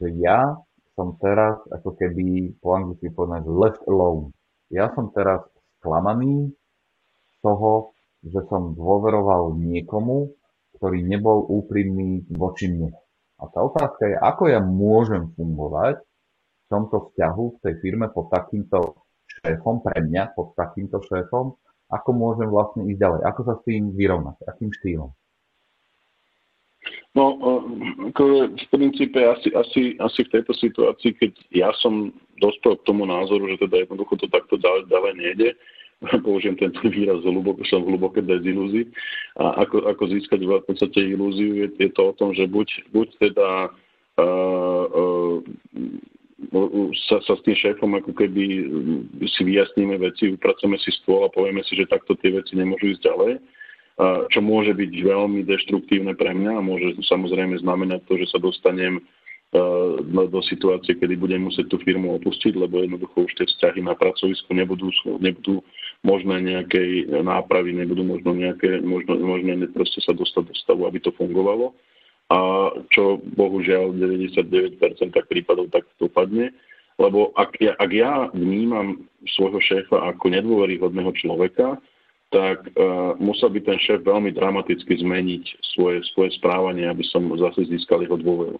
že 0.00 0.08
ja 0.18 0.56
som 0.92 1.16
teraz 1.20 1.56
ako 1.72 1.96
keby 1.96 2.56
po 2.60 2.76
anglicky 2.76 3.08
povedané 3.08 3.44
left 3.48 3.80
alone. 3.88 4.32
Ja 4.68 4.92
som 4.92 5.12
teraz 5.12 5.40
sklamaný 5.80 6.52
z 7.32 7.36
toho, 7.40 7.96
že 8.22 8.44
som 8.46 8.76
dôveroval 8.76 9.56
niekomu, 9.58 10.32
ktorý 10.78 11.02
nebol 11.02 11.44
úprimný 11.48 12.24
voči 12.32 12.70
mne. 12.70 12.94
A 13.42 13.50
tá 13.50 13.58
otázka 13.66 14.06
je, 14.06 14.16
ako 14.16 14.42
ja 14.52 14.60
môžem 14.62 15.34
fungovať 15.34 15.98
v 15.98 16.66
tomto 16.70 17.10
vzťahu 17.10 17.44
v 17.58 17.60
tej 17.66 17.74
firme 17.82 18.06
pod 18.14 18.30
takýmto 18.30 19.02
šéfom, 19.26 19.82
pre 19.82 19.98
mňa 20.06 20.36
pod 20.38 20.54
takýmto 20.54 21.02
šéfom, 21.02 21.58
ako 21.90 22.10
môžem 22.14 22.48
vlastne 22.48 22.86
ísť 22.88 23.00
ďalej, 23.00 23.20
ako 23.26 23.40
sa 23.42 23.54
s 23.58 23.62
tým 23.66 23.92
vyrovnať, 23.92 24.36
akým 24.48 24.70
štýlom. 24.70 25.10
No, 27.12 27.36
ako 28.08 28.56
v 28.56 28.66
princípe 28.72 29.20
asi, 29.20 29.52
asi, 29.52 30.00
asi 30.00 30.20
v 30.24 30.32
tejto 30.32 30.56
situácii, 30.56 31.12
keď 31.20 31.32
ja 31.52 31.68
som 31.84 32.08
dospel 32.40 32.80
k 32.80 32.86
tomu 32.88 33.04
názoru, 33.04 33.52
že 33.52 33.68
teda 33.68 33.84
jednoducho 33.84 34.16
to 34.16 34.32
takto 34.32 34.56
ďalej, 34.56 34.88
ďalej 34.88 35.12
nejde, 35.20 35.48
použijem 36.26 36.56
tento 36.56 36.80
výraz, 36.88 37.20
hluboko, 37.20 37.60
som 37.68 37.84
v 37.84 37.92
hlubokej 37.92 38.24
dezilúzii. 38.24 38.88
A 39.36 39.60
ako, 39.60 39.92
ako 39.92 40.02
získať 40.08 40.40
v 40.40 40.64
podstate 40.64 40.98
ilúziu, 41.04 41.60
je, 41.60 41.68
je 41.76 41.90
to 41.92 42.00
o 42.10 42.16
tom, 42.16 42.32
že 42.32 42.48
buď, 42.48 42.68
buď 42.96 43.08
teda 43.20 43.48
uh, 44.16 44.84
uh, 44.88 45.36
sa, 47.12 47.20
sa 47.28 47.32
s 47.36 47.44
tým 47.44 47.54
šéfom 47.60 47.92
ako 47.92 48.16
keby 48.16 48.72
si 49.28 49.42
vyjasníme 49.44 50.00
veci, 50.00 50.32
upracujeme 50.32 50.80
si 50.80 50.90
stôl 51.04 51.28
a 51.28 51.30
povieme 51.30 51.60
si, 51.68 51.76
že 51.76 51.92
takto 51.92 52.16
tie 52.18 52.32
veci 52.32 52.56
nemôžu 52.56 52.96
ísť 52.96 53.04
ďalej 53.04 53.32
čo 54.32 54.40
môže 54.40 54.72
byť 54.72 54.92
veľmi 55.04 55.44
deštruktívne 55.46 56.16
pre 56.16 56.32
mňa 56.34 56.52
a 56.58 56.64
môže 56.64 56.96
samozrejme 57.06 57.60
znamenať 57.60 58.02
to, 58.08 58.18
že 58.18 58.32
sa 58.32 58.38
dostanem 58.40 58.98
uh, 58.98 60.00
do 60.08 60.40
situácie, 60.48 60.96
kedy 60.96 61.20
budem 61.20 61.44
musieť 61.44 61.68
tú 61.68 61.76
firmu 61.84 62.16
opustiť, 62.16 62.56
lebo 62.56 62.80
jednoducho 62.80 63.28
už 63.28 63.32
tie 63.36 63.46
vzťahy 63.46 63.84
na 63.84 63.92
pracovisku 63.92 64.48
nebudú, 64.56 64.88
nebudú 65.20 65.60
možné 66.02 66.40
nejakej 66.40 67.20
nápravy, 67.20 67.76
nebudú 67.76 68.02
možno 68.02 68.32
nejaké, 68.32 68.80
možno, 68.80 69.20
možné 69.20 69.60
proste 69.70 70.00
sa 70.00 70.16
dostať 70.16 70.42
do 70.48 70.54
stavu, 70.56 70.88
aby 70.88 70.98
to 71.04 71.12
fungovalo. 71.14 71.76
A 72.32 72.38
čo 72.88 73.20
bohužiaľ 73.36 73.92
99% 73.92 74.80
tak 75.12 75.28
prípadov 75.28 75.68
tak 75.68 75.84
dopadne. 76.00 76.48
Lebo 76.96 77.36
ak 77.36 77.60
ja, 77.60 77.76
ak 77.76 77.90
ja 77.92 78.12
vnímam 78.32 79.04
svojho 79.36 79.60
šéfa 79.60 80.16
ako 80.16 80.32
nedôveryhodného 80.32 81.12
človeka, 81.20 81.76
tak 82.32 82.64
uh, 82.74 83.12
musel 83.20 83.52
by 83.52 83.60
ten 83.60 83.78
šéf 83.78 84.02
veľmi 84.08 84.32
dramaticky 84.32 84.98
zmeniť 85.04 85.44
svoje, 85.76 86.00
svoje 86.16 86.32
správanie, 86.40 86.88
aby 86.88 87.04
som 87.12 87.28
zase 87.36 87.68
získal 87.68 88.00
jeho 88.00 88.16
dôveru. 88.16 88.56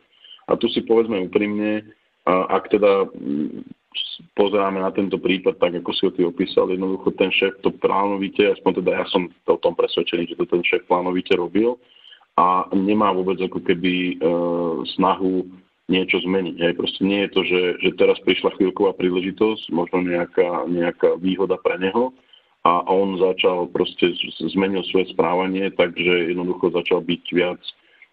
A 0.47 0.55
tu 0.61 0.69
si 0.69 0.85
povedzme 0.85 1.17
úprimne, 1.25 1.81
uh, 2.29 2.45
ak 2.53 2.69
teda 2.69 3.09
um, 3.09 3.65
pozeráme 4.37 4.85
na 4.85 4.93
tento 4.93 5.17
prípad, 5.17 5.57
tak 5.57 5.73
ako 5.81 5.91
si 5.97 6.03
ho 6.05 6.13
ty 6.13 6.23
opísal, 6.23 6.69
jednoducho 6.69 7.17
ten 7.17 7.33
šéf 7.33 7.57
to 7.65 7.73
plánovite, 7.81 8.45
aspoň 8.45 8.85
teda 8.85 8.91
ja 9.03 9.05
som 9.09 9.33
o 9.49 9.59
tom 9.59 9.73
presvedčený, 9.73 10.29
že 10.29 10.39
to 10.39 10.45
ten 10.45 10.63
šéf 10.63 10.85
plánovite 10.85 11.33
robil 11.33 11.81
a 12.37 12.69
nemá 12.77 13.13
vôbec 13.13 13.41
ako 13.41 13.65
keby 13.65 14.21
uh, 14.21 14.85
snahu 14.97 15.49
niečo 15.91 16.21
zmeniť. 16.25 16.57
Hej. 16.57 16.73
Proste 16.79 17.03
nie 17.05 17.21
je 17.27 17.31
to, 17.33 17.41
že, 17.45 17.63
že 17.85 17.91
teraz 18.01 18.17
prišla 18.25 18.55
chvíľková 18.57 18.97
príležitosť, 18.97 19.73
možno 19.75 20.05
nejaká, 20.05 20.65
nejaká 20.71 21.21
výhoda 21.21 21.61
pre 21.61 21.77
neho, 21.77 22.15
a 22.63 22.87
on 22.87 23.19
začal 23.19 23.67
proste, 23.75 24.15
zmenil 24.55 24.87
svoje 24.87 25.11
správanie, 25.11 25.67
takže 25.75 26.31
jednoducho 26.31 26.71
začal 26.71 27.03
byť 27.03 27.25
viac 27.35 27.59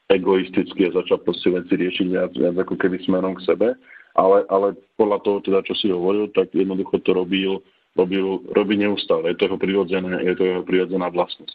egoistický 0.10 0.90
a 0.90 0.98
začal 0.98 1.22
proste 1.22 1.54
veci 1.54 1.78
riešiť 1.78 2.08
viac, 2.10 2.34
viac 2.34 2.56
ako 2.58 2.74
keby 2.82 2.98
smerom 3.06 3.38
k 3.38 3.46
sebe. 3.46 3.78
Ale, 4.18 4.42
ale 4.50 4.74
podľa 4.98 5.22
toho, 5.22 5.38
teda, 5.46 5.62
čo 5.62 5.78
si 5.78 5.94
hovoril, 5.94 6.34
tak 6.34 6.50
jednoducho 6.50 6.98
to 7.06 7.14
robil, 7.14 7.62
robil, 7.94 8.42
robí 8.58 8.74
neustále. 8.74 9.32
Je 9.32 9.38
to 9.38 9.46
jeho 9.46 9.62
prirodzené, 9.62 10.26
je 10.26 10.34
to 10.34 10.44
jeho 10.50 10.64
prirodzená 10.66 11.14
vlastnosť. 11.14 11.54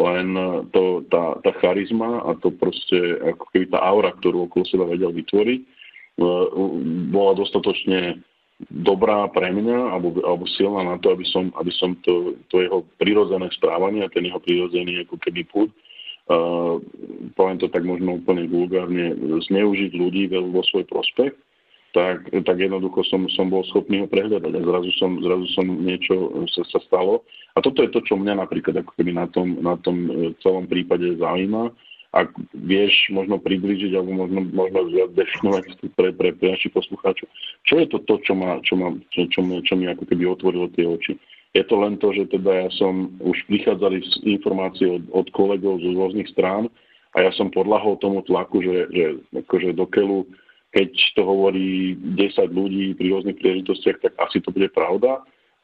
Len 0.00 0.32
to, 0.72 1.04
tá, 1.12 1.36
tá 1.44 1.52
charizma 1.60 2.24
a 2.24 2.32
to 2.40 2.56
proste, 2.56 3.20
ako 3.20 3.44
keby 3.52 3.68
tá 3.68 3.84
aura, 3.84 4.16
ktorú 4.16 4.48
okolo 4.48 4.64
seba 4.64 4.88
vedel 4.88 5.12
vytvoriť, 5.12 5.60
bola 7.12 7.32
dostatočne 7.36 8.24
dobrá 8.68 9.24
pre 9.32 9.48
mňa 9.48 9.96
alebo, 9.96 10.20
alebo 10.20 10.44
silná 10.44 10.84
na 10.84 11.00
to, 11.00 11.16
aby 11.16 11.24
som, 11.24 11.48
aby 11.56 11.72
som 11.72 11.96
to, 12.04 12.36
to 12.52 12.60
jeho 12.60 12.84
prirodzené 13.00 13.48
správanie 13.56 14.04
a 14.04 14.12
ten 14.12 14.28
jeho 14.28 14.36
prirodzený 14.36 15.08
ako 15.08 15.16
keby 15.16 15.48
púd, 15.48 15.72
uh, 16.28 16.76
poviem 17.40 17.56
to 17.56 17.72
tak 17.72 17.88
možno 17.88 18.20
úplne 18.20 18.44
vulgárne, 18.52 19.16
zneužiť 19.48 19.96
ľudí 19.96 20.28
vo 20.28 20.60
svoj 20.68 20.84
prospech, 20.92 21.32
tak, 21.90 22.30
tak 22.46 22.56
jednoducho 22.58 23.02
som, 23.08 23.26
som 23.34 23.50
bol 23.50 23.66
schopný 23.66 24.04
ho 24.04 24.06
prehľadať 24.06 24.52
a 24.54 24.60
zrazu 24.62 24.90
som, 24.94 25.18
zrazu 25.18 25.46
som 25.58 25.66
niečo 25.66 26.46
sa, 26.54 26.62
sa 26.70 26.78
stalo. 26.86 27.26
A 27.58 27.64
toto 27.64 27.82
je 27.82 27.90
to, 27.90 27.98
čo 28.06 28.14
mňa 28.14 28.38
napríklad 28.38 28.78
ako 28.78 28.94
keby 28.94 29.10
na 29.10 29.26
tom, 29.26 29.58
na 29.58 29.74
tom 29.82 30.06
e, 30.06 30.30
celom 30.38 30.70
prípade 30.70 31.18
zaujíma, 31.18 31.74
ak 32.10 32.34
vieš 32.58 33.06
možno 33.14 33.38
približiť 33.38 33.94
alebo 33.94 34.26
možno, 34.26 34.42
možno 34.50 34.78
definovať 35.14 35.78
pre, 35.94 36.10
pre, 36.10 36.34
pre 36.34 36.46
našich 36.58 36.74
poslucháčov. 36.74 37.30
Čo 37.62 37.74
je 37.78 37.86
to 37.86 37.98
to, 38.02 38.14
čo, 38.26 38.34
ma, 38.34 38.58
čo, 38.66 38.74
ma, 38.74 38.98
čo, 39.14 39.30
čo, 39.30 39.40
mi, 39.46 39.62
čo 39.62 39.78
mi 39.78 39.86
ako 39.86 40.04
keby 40.10 40.26
otvorilo 40.26 40.66
tie 40.74 40.90
oči? 40.90 41.14
Je 41.54 41.62
to 41.66 41.78
len 41.78 41.98
to, 41.98 42.10
že 42.14 42.30
teda 42.30 42.66
ja 42.66 42.68
som 42.74 43.14
už 43.22 43.46
prichádzali 43.46 44.02
informácie 44.26 44.86
od, 44.90 45.02
od 45.10 45.26
kolegov 45.34 45.82
z 45.82 45.90
rôznych 45.94 46.30
strán 46.34 46.66
a 47.14 47.26
ja 47.26 47.30
som 47.34 47.50
podľahol 47.50 47.98
tomu 47.98 48.22
tlaku, 48.26 48.62
že, 48.62 48.90
že 48.90 49.04
akože 49.46 49.74
do 49.74 49.86
keď 50.70 50.90
to 51.18 51.22
hovorí 51.26 51.98
10 52.14 52.54
ľudí 52.54 52.94
pri 52.94 53.06
rôznych 53.10 53.38
príležitostiach, 53.42 53.98
tak 54.06 54.12
asi 54.22 54.38
to 54.38 54.54
bude 54.54 54.70
pravda 54.70 55.18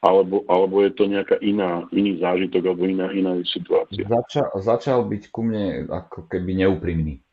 alebo, 0.07 0.47
alebo 0.47 0.87
je 0.87 0.95
to 0.95 1.11
nejaká 1.11 1.37
iná, 1.43 1.83
iný 1.91 2.23
zážitok 2.23 2.63
alebo 2.71 2.87
iná, 2.87 3.11
iná 3.11 3.35
situácia? 3.43 4.07
Začal, 4.07 4.49
začal 4.63 4.99
byť 5.03 5.23
ku 5.35 5.43
mne 5.43 5.91
ako 5.91 6.31
keby 6.31 6.63
neúprimný. 6.63 7.27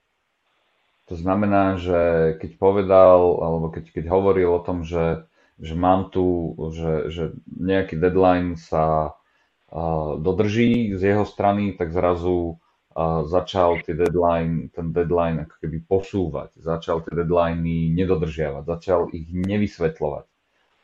To 1.12 1.16
znamená, 1.20 1.78
že 1.78 2.34
keď 2.42 2.52
povedal, 2.58 3.20
alebo 3.44 3.70
keď, 3.70 3.94
keď 3.94 4.06
hovoril 4.10 4.50
o 4.58 4.64
tom, 4.66 4.82
že, 4.82 5.30
že 5.62 5.78
mám 5.78 6.10
tu, 6.10 6.58
že, 6.74 7.14
že 7.14 7.24
nejaký 7.46 8.02
deadline 8.02 8.58
sa 8.58 9.14
uh, 9.14 10.18
dodrží 10.18 10.98
z 10.98 11.14
jeho 11.14 11.28
strany, 11.30 11.78
tak 11.78 11.94
zrazu 11.94 12.58
uh, 12.58 13.22
začal 13.30 13.86
tie 13.86 13.94
deadline, 13.94 14.74
ten 14.74 14.90
deadline 14.90 15.46
ako 15.46 15.56
keby 15.62 15.78
posúvať, 15.86 16.50
začal 16.58 17.06
tie 17.06 17.14
deadliny 17.14 17.94
nedodržiavať, 17.94 18.64
začal 18.66 19.12
ich 19.14 19.30
nevysvetľovať 19.30 20.33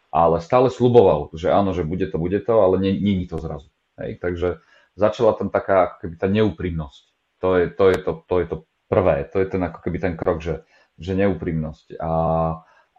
ale 0.09 0.41
stále 0.41 0.73
sluboval, 0.73 1.29
že 1.37 1.53
áno, 1.53 1.73
že 1.73 1.85
bude 1.85 2.09
to, 2.09 2.17
bude 2.17 2.41
to, 2.41 2.55
ale 2.61 2.81
není 2.81 3.29
to 3.29 3.37
zrazu. 3.37 3.69
Hej, 4.01 4.17
takže 4.17 4.61
začala 4.97 5.37
tam 5.37 5.53
taká 5.53 5.89
ako 5.89 5.95
keby 6.05 6.15
tá 6.17 6.27
neúprimnosť. 6.27 7.03
To 7.39 7.47
je 7.55 7.65
to, 7.71 7.83
je 7.93 7.99
to, 8.03 8.11
to, 8.25 8.35
je 8.41 8.47
to 8.49 8.57
prvé, 8.89 9.23
to 9.29 9.39
je 9.39 9.47
ten 9.47 9.61
ako 9.63 9.79
keby 9.85 9.97
ten 10.01 10.13
krok, 10.17 10.41
že, 10.41 10.65
že 10.97 11.15
neúprimnosť 11.15 12.01
a, 12.01 12.11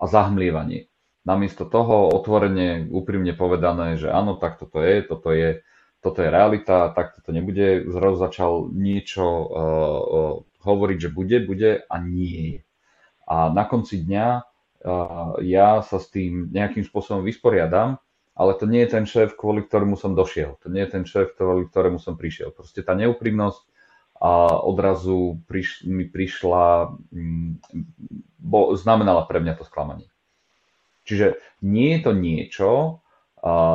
a 0.00 0.05
zahmlievanie. 0.07 0.88
Namiesto 1.29 1.69
toho 1.69 2.09
otvorene, 2.09 2.88
úprimne 2.88 3.37
povedané, 3.37 4.00
že 4.00 4.09
áno, 4.09 4.40
tak 4.40 4.57
toto 4.57 4.81
je, 4.81 5.05
toto 5.05 5.37
je, 5.37 5.61
toto 6.00 6.25
je 6.25 6.29
realita, 6.33 6.88
tak 6.97 7.21
toto 7.21 7.29
nebude, 7.37 7.85
zrazu 7.93 8.17
začal 8.17 8.52
niečo 8.73 9.25
uh, 9.29 9.45
uh, 9.52 10.35
hovoriť, 10.64 10.97
že 10.97 11.11
bude, 11.12 11.45
bude 11.45 11.85
a 11.85 11.95
nie 12.00 12.57
je. 12.57 12.61
A 13.29 13.52
na 13.52 13.69
konci 13.69 14.00
dňa 14.00 14.50
ja 15.45 15.85
sa 15.85 15.99
s 16.01 16.09
tým 16.09 16.49
nejakým 16.49 16.85
spôsobom 16.89 17.21
vysporiadam, 17.21 18.01
ale 18.33 18.57
to 18.57 18.65
nie 18.65 18.81
je 18.89 18.97
ten 18.97 19.05
šéf, 19.05 19.37
kvôli 19.37 19.61
ktorému 19.61 20.01
som 20.01 20.17
došiel. 20.17 20.57
To 20.65 20.73
nie 20.73 20.81
je 20.89 20.91
ten 20.97 21.05
šéf, 21.05 21.37
kvôli 21.37 21.69
ktorému 21.69 22.01
som 22.01 22.17
prišiel. 22.17 22.57
Proste 22.57 22.81
tá 22.81 22.97
neúprimnosť 22.97 23.69
a 24.21 24.61
odrazu 24.65 25.41
priš, 25.49 25.85
mi 25.85 26.09
prišla, 26.09 26.97
mm, 27.13 27.51
bo 28.41 28.73
znamenala 28.77 29.25
pre 29.29 29.45
mňa 29.45 29.61
to 29.61 29.65
sklamanie. 29.69 30.09
Čiže 31.05 31.41
nie 31.65 31.97
je 31.97 32.01
to 32.01 32.13
niečo, 32.17 32.69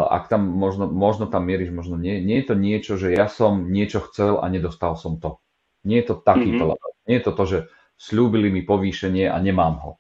ak 0.10 0.30
tam 0.30 0.46
možno, 0.46 0.86
možno 0.86 1.26
tam 1.26 1.50
mieríš, 1.50 1.74
možno 1.74 1.98
nie, 1.98 2.22
nie 2.22 2.42
je 2.42 2.54
to 2.54 2.56
niečo, 2.58 2.94
že 3.02 3.18
ja 3.18 3.26
som 3.26 3.74
niečo 3.74 4.06
chcel 4.10 4.38
a 4.38 4.46
nedostal 4.46 4.94
som 4.94 5.18
to. 5.18 5.42
Nie 5.82 6.06
je 6.06 6.14
to 6.14 6.16
takýto 6.22 6.74
mm-hmm. 6.74 7.06
Nie 7.06 7.22
je 7.22 7.26
to 7.30 7.34
to, 7.34 7.44
že 7.46 7.60
slúbili 7.98 8.50
mi 8.50 8.66
povýšenie 8.66 9.30
a 9.30 9.38
nemám 9.42 9.78
ho 9.82 9.92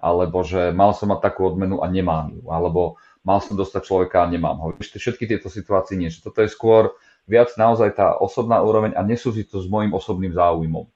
alebo 0.00 0.42
že 0.42 0.72
mal 0.72 0.96
som 0.96 1.12
mať 1.12 1.20
takú 1.30 1.46
odmenu 1.46 1.84
a 1.84 1.86
nemám 1.86 2.34
ju, 2.34 2.42
alebo 2.48 2.98
mal 3.22 3.38
som 3.44 3.54
dostať 3.54 3.84
človeka 3.84 4.24
a 4.24 4.30
nemám 4.32 4.56
ho. 4.58 4.66
Všetky 4.80 5.28
tieto 5.28 5.52
situácie 5.52 5.94
nie. 6.00 6.08
Toto 6.08 6.40
je 6.40 6.48
skôr 6.48 6.96
viac 7.28 7.52
naozaj 7.54 7.94
tá 7.94 8.16
osobná 8.16 8.58
úroveň 8.64 8.96
a 8.96 9.04
nesúzi 9.04 9.44
to 9.44 9.60
s 9.60 9.68
môjim 9.68 9.92
osobným 9.92 10.32
záujmom. 10.34 10.88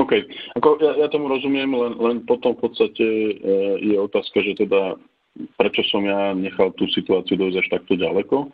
OK. 0.00 0.12
Ako 0.56 0.80
ja, 0.80 1.04
ja 1.04 1.08
tomu 1.12 1.28
rozumiem, 1.28 1.68
len, 1.68 1.92
len 2.00 2.16
potom 2.24 2.56
v 2.56 2.64
podstate 2.64 3.04
e, 3.04 3.32
je 3.92 3.96
otázka, 4.00 4.40
že 4.40 4.64
teda 4.64 4.96
prečo 5.60 5.84
som 5.92 6.00
ja 6.04 6.32
nechal 6.32 6.72
tú 6.76 6.88
situáciu 6.88 7.36
dojsť 7.36 7.60
až 7.60 7.68
takto 7.68 8.00
ďaleko, 8.00 8.48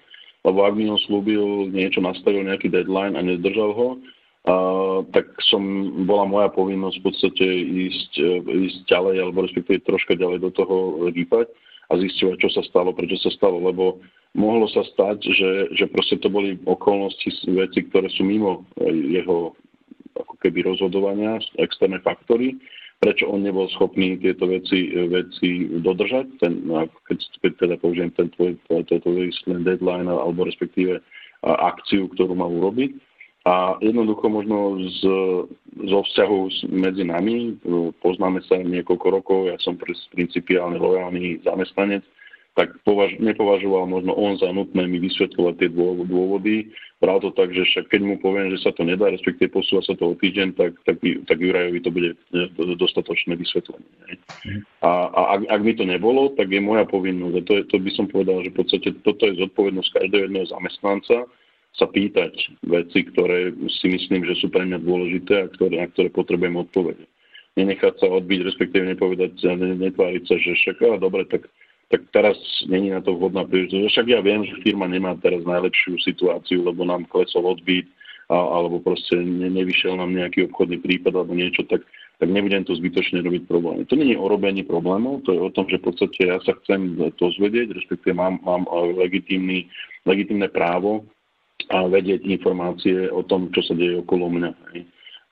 lebo 0.47 0.59
ak 0.67 0.75
mi 0.75 0.91
ho 0.91 0.99
slúbil 1.07 1.71
niečo, 1.71 2.03
nastavil 2.03 2.43
nejaký 2.43 2.71
deadline 2.71 3.15
a 3.15 3.23
nedržal 3.23 3.71
ho, 3.71 3.89
Tak 5.13 5.27
som, 5.45 5.61
bola 6.09 6.25
moja 6.25 6.49
povinnosť 6.49 6.97
v 7.01 7.05
podstate 7.05 7.47
ísť, 7.89 8.13
uh, 8.17 8.41
ísť 8.49 8.79
ďalej, 8.89 9.17
alebo 9.21 9.45
respektíve 9.45 9.85
troška 9.85 10.17
ďalej 10.17 10.41
do 10.41 10.51
toho 10.57 10.77
rýpať 11.13 11.53
a 11.89 11.97
zisťovať, 11.97 12.37
čo 12.41 12.51
sa 12.53 12.63
stalo, 12.65 12.97
prečo 12.97 13.17
sa 13.21 13.33
stalo, 13.33 13.61
lebo 13.61 14.01
mohlo 14.37 14.69
sa 14.69 14.85
stať, 14.89 15.25
že, 15.25 15.51
že 15.77 15.85
proste 15.89 16.21
to 16.21 16.33
boli 16.33 16.57
okolnosti, 16.65 17.29
veci, 17.49 17.85
ktoré 17.93 18.09
sú 18.13 18.25
mimo 18.25 18.65
uh, 18.65 18.89
jeho 18.89 19.53
ako 20.17 20.35
keby 20.41 20.65
rozhodovania, 20.67 21.39
externé 21.61 22.01
faktory, 22.01 22.57
prečo 22.99 23.31
on 23.31 23.47
nebol 23.47 23.71
schopný 23.71 24.19
tieto 24.19 24.51
veci, 24.51 24.91
veci 25.07 25.71
dodržať, 25.79 26.27
ten, 26.43 26.67
keď, 27.07 27.19
keď 27.45 27.53
teda 27.55 27.75
použijem 27.79 28.11
ten 28.19 28.27
tvoj, 28.35 28.59
tvoj 28.67 29.31
deadline 29.63 30.11
alebo 30.11 30.43
respektíve 30.43 30.99
akciu, 31.47 32.11
ktorú 32.11 32.35
mal 32.35 32.51
urobiť 32.51 33.08
a 33.47 33.79
jednoducho 33.79 34.27
možno 34.27 34.83
z, 34.83 35.01
zo 35.87 36.01
vzťahu 36.03 36.69
medzi 36.75 37.07
nami, 37.07 37.55
poznáme 38.03 38.43
sa 38.45 38.59
niekoľko 38.59 39.07
rokov, 39.15 39.39
ja 39.47 39.57
som 39.63 39.79
principiálne 40.11 40.77
lojálny 40.77 41.47
zamestnanec, 41.47 42.03
tak 42.59 42.75
považ, 42.83 43.15
nepovažoval 43.23 43.87
možno 43.87 44.19
on 44.19 44.35
za 44.35 44.51
nutné 44.51 44.91
mi 44.91 44.99
vysvetľovať 44.99 45.55
tie 45.63 45.71
dôvody. 45.71 46.75
Práve 46.99 47.23
to 47.23 47.31
tak, 47.39 47.55
že 47.55 47.63
však 47.63 47.87
keď 47.87 48.01
mu 48.03 48.19
poviem, 48.19 48.51
že 48.51 48.59
sa 48.67 48.75
to 48.75 48.83
nedá, 48.83 49.15
respektíve 49.15 49.55
posúva 49.55 49.79
sa 49.87 49.95
to 49.95 50.11
o 50.11 50.19
týždeň, 50.19 50.59
tak, 50.59 50.75
tak, 50.83 50.99
tak 50.99 51.39
Jurajovi 51.39 51.79
to 51.79 51.95
bude 51.95 52.19
dostatočné 52.75 53.39
vysvetlenie. 53.39 53.87
Mhm. 54.43 54.61
A, 54.83 54.91
a 54.91 55.21
ak, 55.39 55.43
ak 55.47 55.61
by 55.63 55.73
to 55.79 55.85
nebolo, 55.87 56.35
tak 56.35 56.51
je 56.51 56.59
moja 56.59 56.83
povinnosť. 56.91 57.35
A 57.39 57.43
to, 57.47 57.53
je, 57.55 57.63
to 57.71 57.77
by 57.79 57.91
som 57.95 58.11
povedal, 58.11 58.43
že 58.43 58.51
v 58.51 58.59
podstate 58.59 58.89
toto 59.07 59.23
je 59.31 59.39
zodpovednosť 59.39 59.95
každého 59.95 60.27
jedného 60.27 60.47
zamestnanca, 60.51 61.31
sa 61.79 61.87
pýtať 61.87 62.35
veci, 62.67 63.07
ktoré 63.07 63.55
si 63.71 63.87
myslím, 63.87 64.27
že 64.27 64.35
sú 64.43 64.51
pre 64.51 64.67
mňa 64.67 64.83
dôležité 64.83 65.47
a 65.47 65.51
ktoré, 65.55 65.79
na 65.79 65.87
ktoré 65.87 66.11
potrebujem 66.11 66.59
odpovede. 66.59 67.07
nenechať 67.59 67.95
sa 67.99 68.07
odbiť, 68.07 68.47
respektíve 68.47 68.87
nepovedať, 68.87 69.35
netváriť 69.59 70.23
sa, 70.31 70.35
že 70.39 70.55
však, 70.55 70.79
ale 70.83 71.03
dobre, 71.03 71.27
tak, 71.27 71.51
tak 71.91 72.07
teraz 72.15 72.39
není 72.71 72.95
na 72.95 73.03
to 73.03 73.19
vhodná 73.19 73.43
príležitosť. 73.43 73.91
Však 73.91 74.07
ja 74.07 74.23
viem, 74.23 74.47
že 74.47 74.63
firma 74.63 74.87
nemá 74.87 75.19
teraz 75.19 75.43
najlepšiu 75.43 75.99
situáciu, 76.03 76.63
lebo 76.63 76.87
nám 76.87 77.11
klesol 77.11 77.51
odbyt, 77.51 77.91
alebo 78.31 78.79
proste 78.79 79.19
ne, 79.19 79.51
nevyšiel 79.51 79.99
nám 79.99 80.15
nejaký 80.15 80.53
obchodný 80.53 80.79
prípad 80.85 81.17
alebo 81.17 81.33
niečo, 81.33 81.65
tak, 81.67 81.83
tak 82.23 82.29
nebudem 82.29 82.63
to 82.63 82.77
zbytočne 82.77 83.25
robiť 83.25 83.49
problémy. 83.49 83.89
To 83.89 83.97
nie 83.97 84.13
je 84.15 84.21
o 84.21 84.29
robení 84.29 84.63
problémov, 84.63 85.25
to 85.25 85.33
je 85.33 85.41
o 85.41 85.51
tom, 85.51 85.65
že 85.67 85.81
v 85.81 85.87
podstate 85.89 86.21
ja 86.29 86.39
sa 86.45 86.53
chcem 86.63 86.95
to 87.17 87.33
zvedieť, 87.41 87.73
respektíve 87.73 88.13
mám, 88.15 88.37
mám 88.45 88.69
legitímne 90.05 90.49
právo 90.53 91.09
a 91.67 91.91
vedieť 91.91 92.23
informácie 92.25 93.11
o 93.11 93.27
tom, 93.27 93.51
čo 93.51 93.67
sa 93.67 93.75
deje 93.75 93.99
okolo 93.99 94.31
mňa. 94.31 94.51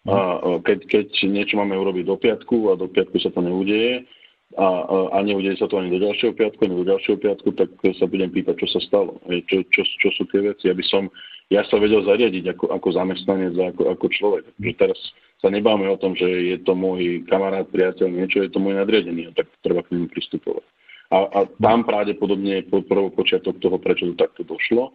A 0.06 0.16
keď, 0.62 0.87
keď 0.87 1.06
niečo 1.26 1.59
máme 1.59 1.75
urobiť 1.78 2.04
do 2.06 2.18
piatku 2.18 2.71
a 2.71 2.78
do 2.78 2.90
piatku 2.90 3.18
sa 3.23 3.30
to 3.30 3.42
neudeje, 3.42 4.06
a, 4.54 4.66
a 5.11 5.18
neudeje 5.26 5.59
sa 5.59 5.66
to 5.66 5.83
ani 5.83 5.90
do 5.90 5.99
ďalšieho 5.99 6.30
piatku, 6.35 6.61
ani 6.62 6.78
do 6.78 6.87
ďalšieho 6.87 7.18
piatku, 7.18 7.50
tak 7.59 7.71
sa 7.99 8.06
budem 8.06 8.30
pýtať, 8.30 8.54
čo 8.62 8.68
sa 8.78 8.80
stalo, 8.87 9.18
čo, 9.50 9.66
čo, 9.75 9.83
čo 9.83 10.09
sú 10.14 10.23
tie 10.30 10.47
veci, 10.47 10.71
aby 10.71 10.87
som 10.87 11.11
ja 11.50 11.62
sa 11.66 11.78
vedel 11.78 12.02
zariadiť 12.02 12.54
ako, 12.59 12.75
ako 12.75 12.88
zamestnanec 12.95 13.54
a 13.59 13.71
ako, 13.71 13.83
ako 13.95 14.06
človek. 14.11 14.45
Že 14.59 14.73
teraz 14.78 14.99
sa 15.38 15.50
nebáme 15.50 15.87
o 15.87 15.99
tom, 15.99 16.18
že 16.18 16.26
je 16.26 16.59
to 16.62 16.75
môj 16.75 17.23
kamarát, 17.30 17.66
priateľ, 17.71 18.11
niečo, 18.11 18.42
je 18.42 18.50
to 18.50 18.59
môj 18.59 18.78
nadriadený 18.78 19.30
a 19.30 19.33
tak 19.35 19.47
treba 19.62 19.83
k 19.87 19.95
nemu 19.95 20.11
pristupovať. 20.11 20.66
A, 21.14 21.18
a 21.23 21.38
tam 21.62 21.87
pravdepodobne 21.87 22.62
je 22.62 22.66
prvopočiatok 22.66 23.62
toho, 23.62 23.78
prečo 23.78 24.11
to 24.11 24.18
takto 24.18 24.42
došlo. 24.42 24.90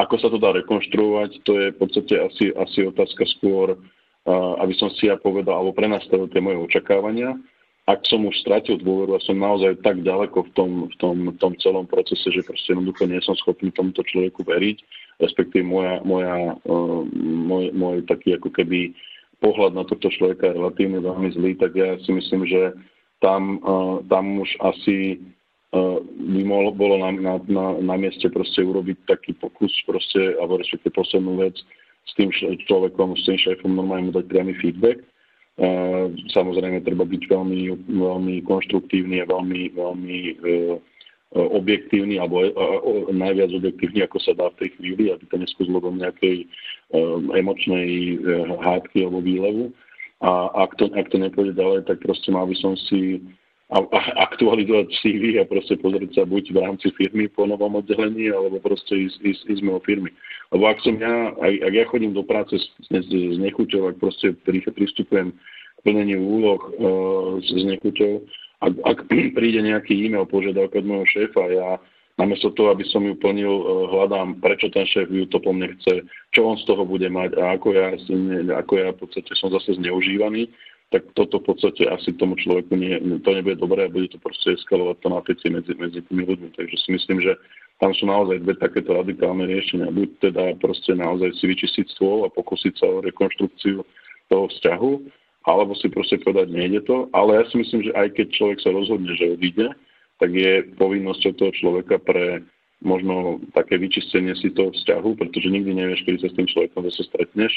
Ako 0.00 0.16
sa 0.16 0.32
to 0.32 0.40
dá 0.40 0.56
rekonštruovať, 0.56 1.44
to 1.44 1.52
je 1.60 1.66
v 1.72 1.78
podstate 1.78 2.14
asi, 2.16 2.44
asi 2.56 2.88
otázka 2.88 3.28
skôr, 3.36 3.76
aby 4.62 4.72
som 4.78 4.88
si 4.96 5.10
ja 5.10 5.18
povedal, 5.18 5.58
alebo 5.58 5.76
prenastavil 5.76 6.30
tie 6.30 6.40
moje 6.40 6.64
očakávania. 6.64 7.36
Ak 7.90 8.06
som 8.06 8.22
už 8.22 8.38
stratil 8.38 8.78
dôveru 8.78 9.18
a 9.18 9.24
som 9.26 9.34
naozaj 9.34 9.82
tak 9.82 10.06
ďaleko 10.06 10.46
v 10.46 10.50
tom, 10.54 10.70
v 10.86 10.94
tom, 11.02 11.16
v 11.34 11.36
tom 11.42 11.52
celom 11.58 11.82
procese, 11.82 12.30
že 12.30 12.46
proste 12.46 12.72
jednoducho 12.72 13.10
nie 13.10 13.18
som 13.26 13.34
schopný 13.34 13.74
tomuto 13.74 14.06
človeku 14.06 14.46
veriť, 14.46 14.76
respektíve 15.18 15.66
moja, 15.66 15.98
moja, 16.06 16.54
uh, 16.62 17.02
môj, 17.18 17.74
môj 17.74 18.06
taký 18.06 18.38
ako 18.38 18.54
keby 18.54 18.94
pohľad 19.42 19.74
na 19.74 19.82
tohto 19.82 20.14
človeka 20.14 20.46
je 20.46 20.56
relatívne 20.62 21.02
veľmi 21.02 21.28
zlý, 21.34 21.58
tak 21.58 21.74
ja 21.74 21.98
si 22.06 22.14
myslím, 22.14 22.46
že 22.46 22.70
tam, 23.18 23.58
uh, 23.66 23.98
tam 24.06 24.38
už 24.38 24.50
asi 24.62 25.18
by 25.72 26.42
mohlo, 26.44 26.70
bolo 26.76 27.00
na, 27.00 27.10
na, 27.16 27.34
na, 27.48 27.64
na 27.80 27.94
mieste 27.96 28.28
proste 28.28 28.60
urobiť 28.60 29.08
taký 29.08 29.32
pokus 29.40 29.72
proste, 29.88 30.36
alebo 30.36 30.60
respektíve 30.60 30.92
poslednú 30.92 31.40
vec 31.40 31.56
s 32.04 32.12
tým 32.18 32.28
človekom, 32.68 33.16
s 33.16 33.24
tým 33.24 33.40
šéfom 33.40 33.72
normálne 33.72 34.08
mu 34.08 34.12
dať 34.12 34.28
priamy 34.28 34.52
feedback 34.60 35.00
Samozrejme, 36.32 36.80
treba 36.80 37.04
byť 37.04 37.22
veľmi, 37.28 37.60
veľmi 37.92 38.34
konštruktívny 38.48 39.20
a 39.20 39.28
veľmi, 39.28 39.76
veľmi 39.76 40.18
e, 40.24 40.32
e, 40.32 40.56
objektívny, 41.36 42.16
alebo 42.16 42.48
e, 42.48 42.50
najviac 43.12 43.52
objektívny, 43.60 44.00
ako 44.00 44.16
sa 44.24 44.32
dá 44.32 44.48
v 44.56 44.64
tej 44.64 44.68
chvíli, 44.80 45.12
aby 45.12 45.28
to 45.28 45.36
neskúzlo 45.36 45.84
do 45.84 45.92
nejakej 45.92 46.48
emočnej 47.36 48.20
hádky 48.60 49.04
alebo 49.04 49.20
výlevu. 49.20 49.64
A 50.24 50.64
ak 50.64 50.76
to, 50.80 50.88
ak 50.96 51.12
to 51.12 51.20
nepôjde 51.20 51.58
ďalej, 51.58 51.84
tak 51.84 52.00
proste 52.00 52.32
mal 52.32 52.48
by 52.48 52.56
som 52.56 52.72
si 52.88 53.20
aktualizovať 53.72 54.92
CV 55.00 55.40
a 55.40 55.48
proste 55.48 55.80
pozrieť 55.80 56.20
sa 56.20 56.22
buď 56.28 56.52
v 56.52 56.58
rámci 56.60 56.92
firmy 56.92 57.24
po 57.32 57.48
novom 57.48 57.80
oddelení, 57.80 58.28
alebo 58.28 58.60
proste 58.60 58.92
ísť, 59.08 59.18
ísť, 59.24 59.42
ísť 59.48 59.62
mimo 59.64 59.80
firmy. 59.80 60.12
Lebo 60.52 60.68
ak 60.68 60.84
som 60.84 61.00
ja, 61.00 61.32
ak, 61.40 61.54
ak 61.64 61.72
ja 61.72 61.84
chodím 61.88 62.12
do 62.12 62.20
práce 62.20 62.52
s, 62.52 62.66
s, 62.92 63.08
s 63.08 63.38
nechuťou, 63.40 63.88
ak 63.88 63.96
proste 63.96 64.36
pristupujem 64.44 65.32
k 65.32 65.78
plneniu 65.88 66.20
úloh 66.20 66.60
uh, 66.60 67.40
s, 67.40 67.48
nechuťou, 67.48 68.20
ak, 68.60 68.72
ak 68.84 68.98
príde 69.40 69.64
nejaký 69.64 69.96
e-mail 70.04 70.28
požiadavka 70.28 70.84
od 70.84 70.86
môjho 70.86 71.08
šéfa, 71.08 71.44
ja 71.48 71.80
namiesto 72.20 72.52
toho, 72.52 72.76
aby 72.76 72.84
som 72.92 73.00
ju 73.08 73.16
plnil, 73.16 73.48
uh, 73.48 73.88
hľadám, 73.88 74.36
prečo 74.44 74.68
ten 74.68 74.84
šéf 74.84 75.08
ju 75.08 75.24
to 75.32 75.40
po 75.40 75.56
mne 75.56 75.72
chce, 75.80 76.04
čo 76.36 76.44
on 76.44 76.60
z 76.60 76.68
toho 76.68 76.84
bude 76.84 77.08
mať 77.08 77.40
a 77.40 77.56
ako 77.56 77.72
ja, 77.72 77.96
ako 78.52 78.72
ja 78.76 78.92
v 78.92 79.00
podstate 79.00 79.32
som 79.32 79.48
zase 79.48 79.80
zneužívaný, 79.80 80.52
tak 80.92 81.08
toto 81.16 81.40
v 81.40 81.48
podstate 81.48 81.88
asi 81.88 82.12
tomu 82.20 82.36
človeku 82.36 82.76
nie, 82.76 83.00
to 83.24 83.30
nebude 83.32 83.56
dobré 83.56 83.88
a 83.88 83.92
bude 83.92 84.12
to 84.12 84.20
proste 84.20 84.60
eskalovať 84.60 85.00
to 85.00 85.08
napätie 85.08 85.48
medzi, 85.48 85.72
medzi 85.72 86.04
tými 86.04 86.28
ľuďmi. 86.28 86.52
Takže 86.52 86.76
si 86.76 86.88
myslím, 86.92 87.24
že 87.24 87.32
tam 87.80 87.96
sú 87.96 88.04
naozaj 88.04 88.44
dve 88.44 88.54
takéto 88.60 88.92
radikálne 88.92 89.48
riešenia. 89.48 89.88
Buď 89.88 90.08
teda 90.20 90.54
proste 90.60 90.92
naozaj 90.92 91.32
si 91.40 91.48
vyčistiť 91.48 91.96
stôl 91.96 92.28
a 92.28 92.30
pokúsiť 92.30 92.76
sa 92.76 92.86
o 92.92 93.00
rekonštrukciu 93.00 93.80
toho 94.28 94.44
vzťahu, 94.52 94.92
alebo 95.48 95.72
si 95.74 95.88
proste 95.88 96.20
povedať, 96.20 96.52
nejde 96.52 96.84
to. 96.84 97.08
Ale 97.16 97.40
ja 97.40 97.44
si 97.48 97.56
myslím, 97.58 97.88
že 97.88 97.96
aj 97.96 98.12
keď 98.12 98.26
človek 98.36 98.58
sa 98.60 98.70
rozhodne, 98.70 99.10
že 99.16 99.32
odíde, 99.32 99.72
tak 100.20 100.30
je 100.30 100.62
povinnosťou 100.76 101.32
toho 101.40 101.52
človeka 101.56 101.98
pre 101.98 102.44
možno 102.84 103.40
také 103.56 103.78
vyčistenie 103.78 104.34
si 104.38 104.52
toho 104.52 104.70
vzťahu, 104.74 105.18
pretože 105.18 105.48
nikdy 105.48 105.72
nevieš, 105.72 106.04
kedy 106.04 106.18
sa 106.22 106.28
s 106.30 106.36
tým 106.38 106.46
človekom 106.50 106.86
zase 106.90 107.02
stretneš, 107.08 107.52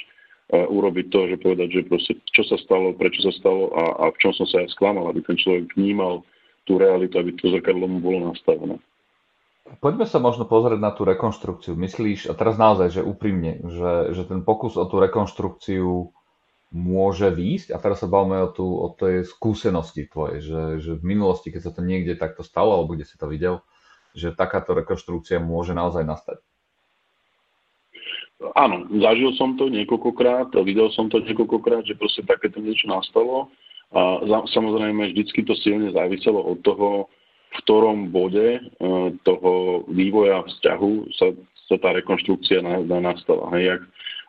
urobiť 0.54 1.06
to, 1.10 1.20
že 1.34 1.42
povedať, 1.42 1.68
že 1.74 1.90
proste, 1.90 2.14
čo 2.30 2.46
sa 2.46 2.58
stalo, 2.62 2.94
prečo 2.94 3.26
sa 3.26 3.34
stalo 3.34 3.74
a, 3.74 3.84
a 4.06 4.14
v 4.14 4.18
čom 4.22 4.32
som 4.38 4.46
sa 4.46 4.62
aj 4.62 4.78
sklamal, 4.78 5.10
aby 5.10 5.26
ten 5.26 5.38
človek 5.38 5.74
vnímal 5.74 6.22
tú 6.70 6.78
realitu, 6.78 7.18
aby 7.18 7.34
to 7.34 7.50
zrkadlo 7.50 7.86
mu 7.90 7.98
bolo 8.02 8.30
nastavené. 8.30 8.78
Poďme 9.82 10.06
sa 10.06 10.22
možno 10.22 10.46
pozrieť 10.46 10.78
na 10.78 10.94
tú 10.94 11.10
rekonštrukciu. 11.10 11.74
Myslíš, 11.74 12.30
a 12.30 12.38
teraz 12.38 12.62
naozaj, 12.62 13.02
že 13.02 13.02
úprimne, 13.02 13.66
že, 13.66 14.14
že 14.14 14.30
ten 14.30 14.46
pokus 14.46 14.78
o 14.78 14.86
tú 14.86 15.02
rekonštrukciu 15.02 16.14
môže 16.70 17.34
výjsť? 17.34 17.74
A 17.74 17.82
teraz 17.82 18.06
sa 18.06 18.08
bavíme 18.10 18.46
o, 18.46 18.50
tú, 18.54 18.66
o 18.78 18.94
tej 18.94 19.26
skúsenosti 19.26 20.06
tvojej, 20.06 20.46
že, 20.46 20.62
že 20.78 20.92
v 21.02 21.18
minulosti, 21.18 21.50
keď 21.50 21.62
sa 21.66 21.72
to 21.74 21.82
niekde 21.82 22.14
takto 22.22 22.46
stalo, 22.46 22.78
alebo 22.78 22.94
kde 22.94 23.10
si 23.10 23.18
to 23.18 23.26
videl, 23.26 23.66
že 24.14 24.38
takáto 24.38 24.78
rekonštrukcia 24.78 25.42
môže 25.42 25.74
naozaj 25.74 26.06
nastať. 26.06 26.38
Áno, 28.36 28.84
zažil 29.00 29.32
som 29.40 29.56
to 29.56 29.72
niekoľkokrát, 29.72 30.52
videl 30.68 30.92
som 30.92 31.08
to 31.08 31.24
niekoľkokrát, 31.24 31.88
že 31.88 31.96
proste 31.96 32.20
takéto 32.28 32.60
niečo 32.60 32.92
nastalo. 32.92 33.48
A 33.96 34.20
samozrejme, 34.52 35.16
vždycky 35.16 35.48
to 35.48 35.56
silne 35.64 35.88
záviselo 35.96 36.44
od 36.44 36.60
toho, 36.68 37.08
v 37.56 37.58
ktorom 37.64 38.12
bode 38.12 38.60
e, 38.60 38.62
toho 39.24 39.84
vývoja 39.88 40.44
vzťahu 40.44 41.16
sa, 41.16 41.32
sa 41.72 41.76
tá 41.80 41.96
rekonštrukcia 41.96 42.60
nastala. 42.84 43.48
Hej, 43.56 43.80
ak, 43.80 43.82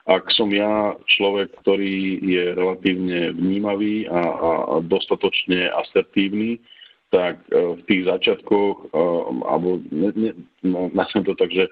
ak 0.07 0.25
som 0.39 0.55
ja 0.55 0.95
človek, 1.19 1.51
ktorý 1.67 2.23
je 2.23 2.45
relatívne 2.55 3.35
vnímavý 3.35 4.07
a, 4.07 4.23
a 4.23 4.51
dostatočne 4.87 5.67
asertívny, 5.83 6.63
tak 7.11 7.43
e, 7.51 7.75
v 7.75 7.81
tých 7.91 8.07
začiatkoch, 8.07 8.95
e, 8.95 9.03
alebo 9.51 9.83
ne, 9.91 10.11
ne, 10.15 10.31
no, 10.63 10.95
to 10.95 11.35
tak, 11.35 11.51
že 11.51 11.67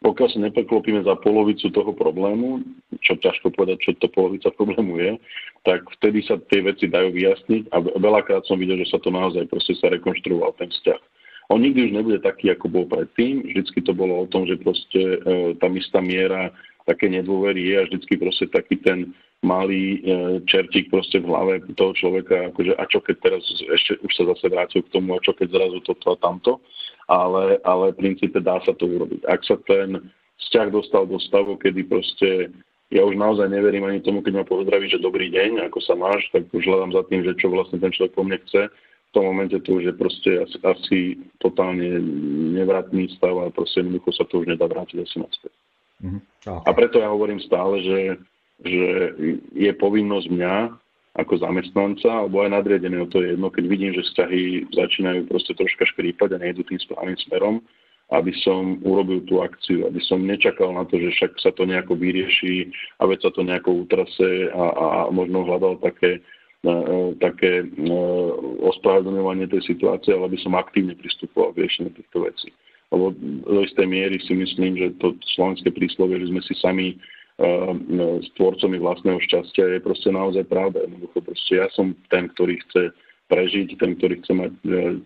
pokiaľ 0.00 0.28
sa 0.32 0.38
nepreklopíme 0.40 1.04
za 1.04 1.12
polovicu 1.20 1.68
toho 1.68 1.92
problému, 1.92 2.64
čo 3.04 3.20
ťažko 3.20 3.52
povedať, 3.52 3.84
čo 3.84 3.90
to 4.00 4.08
polovica 4.08 4.48
problému 4.58 4.96
je, 4.96 5.12
tak 5.68 5.84
vtedy 6.00 6.24
sa 6.24 6.40
tie 6.48 6.64
veci 6.64 6.88
dajú 6.88 7.12
vyjasniť 7.12 7.68
a 7.72 7.76
veľakrát 8.00 8.48
som 8.48 8.56
videl, 8.56 8.80
že 8.80 8.96
sa 8.96 8.98
to 9.00 9.12
naozaj 9.12 9.44
proste 9.52 9.76
sa 9.76 9.92
rekonštruoval 9.92 10.56
ten 10.56 10.72
vzťah. 10.72 11.00
On 11.50 11.58
nikdy 11.58 11.90
už 11.90 11.92
nebude 11.92 12.22
taký, 12.22 12.54
ako 12.54 12.70
bol 12.70 12.86
predtým. 12.86 13.42
Vždycky 13.42 13.82
to 13.82 13.90
bolo 13.90 14.22
o 14.22 14.30
tom, 14.30 14.46
že 14.46 14.54
proste 14.62 15.18
e, 15.18 15.58
tá 15.58 15.66
istá 15.74 15.98
miera 15.98 16.54
také 16.86 17.10
nedôvery 17.10 17.74
je 17.74 17.74
a 17.74 17.86
vždycky 17.90 18.14
proste 18.22 18.46
taký 18.54 18.78
ten 18.78 19.10
malý 19.42 19.98
e, 19.98 20.40
čertík 20.46 20.94
proste 20.94 21.18
v 21.18 21.26
hlave 21.26 21.66
toho 21.74 21.90
človeka, 21.98 22.54
akože 22.54 22.78
a 22.78 22.84
čo 22.86 23.02
keď 23.02 23.16
teraz 23.18 23.42
ešte 23.50 23.98
už 23.98 24.12
sa 24.14 24.24
zase 24.30 24.46
vrátil 24.46 24.80
k 24.86 24.92
tomu, 24.94 25.18
a 25.18 25.24
čo 25.26 25.34
keď 25.34 25.48
zrazu 25.50 25.78
toto 25.82 26.14
a 26.14 26.16
tamto 26.22 26.62
ale, 27.10 27.58
ale 27.66 27.90
v 27.90 27.98
princípe 27.98 28.38
dá 28.38 28.62
sa 28.62 28.70
to 28.78 28.86
urobiť. 28.86 29.26
Ak 29.26 29.42
sa 29.42 29.58
ten 29.66 29.98
vzťah 30.46 30.70
dostal 30.70 31.10
do 31.10 31.18
stavu, 31.18 31.58
kedy 31.58 31.90
proste 31.90 32.54
ja 32.94 33.02
už 33.02 33.18
naozaj 33.18 33.50
neverím 33.50 33.86
ani 33.86 33.98
tomu, 33.98 34.22
keď 34.22 34.42
ma 34.42 34.44
pozdraví, 34.46 34.86
že 34.86 35.02
dobrý 35.02 35.30
deň, 35.30 35.66
ako 35.66 35.78
sa 35.82 35.98
máš, 35.98 36.22
tak 36.30 36.46
už 36.54 36.62
hľadám 36.62 36.94
za 36.94 37.02
tým, 37.10 37.26
že 37.26 37.34
čo 37.38 37.50
vlastne 37.50 37.82
ten 37.82 37.90
človek 37.90 38.14
po 38.14 38.22
mne 38.22 38.38
chce. 38.46 38.70
V 39.10 39.10
tom 39.10 39.26
momente 39.26 39.58
to 39.66 39.82
už 39.82 39.90
je 39.90 39.94
proste 39.94 40.30
asi, 40.38 40.56
asi 40.62 40.98
totálne 41.42 41.98
nevratný 42.54 43.10
stav 43.18 43.34
a 43.42 43.50
proste 43.50 43.82
jednoducho 43.82 44.14
sa 44.14 44.24
to 44.30 44.42
už 44.42 44.54
nedá 44.54 44.70
vrátiť 44.70 45.02
asi 45.02 45.18
naspäť. 45.18 45.54
Mm-hmm. 45.98 46.22
A 46.46 46.70
preto 46.70 47.02
ja 47.02 47.10
hovorím 47.10 47.42
stále, 47.42 47.82
že, 47.82 48.00
že 48.62 48.88
je 49.50 49.70
povinnosť 49.74 50.26
mňa 50.30 50.54
ako 51.18 51.42
zamestnanca, 51.42 52.06
alebo 52.06 52.46
aj 52.46 52.54
nadriadený, 52.54 53.02
to 53.10 53.18
je 53.18 53.34
jedno, 53.34 53.50
keď 53.50 53.64
vidím, 53.66 53.90
že 53.98 54.06
vzťahy 54.06 54.70
začínajú 54.70 55.20
proste 55.26 55.52
troška 55.58 55.82
škrípať 55.90 56.38
a 56.38 56.42
nejdu 56.42 56.62
tým 56.62 56.78
správnym 56.78 57.18
smerom, 57.26 57.58
aby 58.10 58.30
som 58.42 58.78
urobil 58.82 59.22
tú 59.26 59.42
akciu, 59.42 59.86
aby 59.86 59.98
som 60.06 60.22
nečakal 60.22 60.74
na 60.74 60.86
to, 60.86 60.98
že 60.98 61.10
však 61.14 61.30
sa 61.42 61.50
to 61.54 61.66
nejako 61.66 61.94
vyrieši 61.98 62.70
a 63.02 63.06
veď 63.06 63.26
sa 63.26 63.30
to 63.34 63.42
nejako 63.42 63.86
utrase 63.86 64.50
a, 64.50 64.64
a 64.74 64.86
možno 65.14 65.46
hľadal 65.46 65.78
také, 65.82 66.18
uh, 66.66 67.14
také 67.22 67.66
uh, 67.66 68.30
ospravedlňovanie 68.70 69.46
tej 69.50 69.62
situácie, 69.66 70.14
ale 70.14 70.26
aby 70.30 70.38
som 70.42 70.58
aktívne 70.58 70.98
pristupoval 70.98 71.54
k 71.54 71.66
riešeniu 71.66 71.94
týchto 71.94 72.18
vecí. 72.26 72.50
Lebo 72.90 73.14
do 73.46 73.62
istej 73.62 73.86
miery 73.86 74.18
si 74.26 74.34
myslím, 74.34 74.74
že 74.74 74.98
to 74.98 75.14
slovenské 75.38 75.70
príslovie, 75.70 76.18
že 76.18 76.30
sme 76.34 76.42
si 76.42 76.54
sami 76.58 76.98
s 78.20 78.28
tvorcami 78.36 78.76
vlastného 78.76 79.16
šťastia 79.24 79.76
je 79.76 79.80
proste 79.80 80.12
naozaj 80.12 80.44
pravda. 80.44 80.84
Jednoducho 80.84 81.24
proste 81.24 81.52
ja 81.56 81.66
som 81.72 81.96
ten, 82.12 82.28
ktorý 82.28 82.60
chce 82.68 82.92
prežiť, 83.32 83.78
ten, 83.80 83.96
ktorý 83.96 84.20
chce 84.20 84.32
mať 84.36 84.52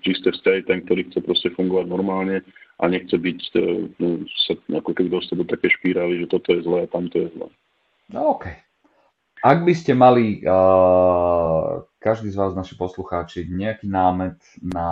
čisté 0.02 0.28
vzťahy, 0.34 0.60
ten, 0.66 0.82
ktorý 0.82 1.06
chce 1.12 1.20
proste 1.22 1.48
fungovať 1.54 1.86
normálne 1.86 2.42
a 2.80 2.84
nechce 2.90 3.14
byť 3.14 3.38
sa 4.34 4.52
ako 4.82 4.90
keby 4.90 5.08
dostať 5.14 5.36
do 5.38 5.46
také 5.46 5.70
špíraly, 5.70 6.24
že 6.24 6.32
toto 6.32 6.50
je 6.50 6.64
zlé 6.66 6.88
a 6.88 6.90
tamto 6.90 7.22
je 7.22 7.28
zlé. 7.38 7.48
No 8.10 8.34
OK. 8.34 8.50
Ak 9.44 9.60
by 9.60 9.76
ste 9.76 9.92
mali, 9.92 10.40
uh, 10.40 11.84
každý 12.00 12.32
z 12.32 12.40
vás, 12.40 12.56
naši 12.56 12.80
poslucháči, 12.80 13.44
nejaký 13.44 13.92
námet 13.92 14.40
na 14.64 14.88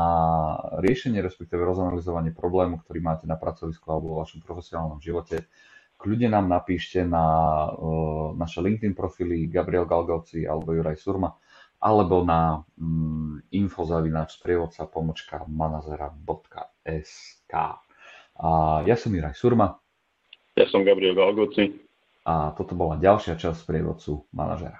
riešenie, 0.84 1.24
respektíve 1.24 1.64
rozanalizovanie 1.64 2.36
problému, 2.36 2.84
ktorý 2.84 3.00
máte 3.00 3.24
na 3.24 3.40
pracovisku 3.40 3.88
alebo 3.88 4.12
vo 4.12 4.20
vašom 4.20 4.44
profesionálnom 4.44 5.00
živote, 5.00 5.48
kľudne 6.02 6.34
nám 6.34 6.50
napíšte 6.50 7.06
na 7.06 7.22
uh, 7.70 8.34
naše 8.34 8.58
LinkedIn 8.58 8.98
profily 8.98 9.46
Gabriel 9.46 9.86
Galgovci 9.86 10.42
alebo 10.42 10.74
Juraj 10.74 10.98
Surma 10.98 11.30
alebo 11.82 12.22
na 12.22 12.62
um, 12.78 13.42
infozavinač 13.50 14.38
sprievodca 14.38 14.86
pomočka 14.86 15.42
manazera.sk. 15.50 17.54
A 18.38 18.48
ja 18.86 18.94
som 18.94 19.14
Juraj 19.14 19.34
Surma. 19.34 19.82
Ja 20.54 20.70
som 20.70 20.86
Gabriel 20.86 21.18
Galgoci 21.18 21.74
a 22.22 22.54
toto 22.54 22.78
bola 22.78 23.02
ďalšia 23.02 23.34
časť 23.34 23.66
prievodcu 23.66 24.30
manažera. 24.30 24.78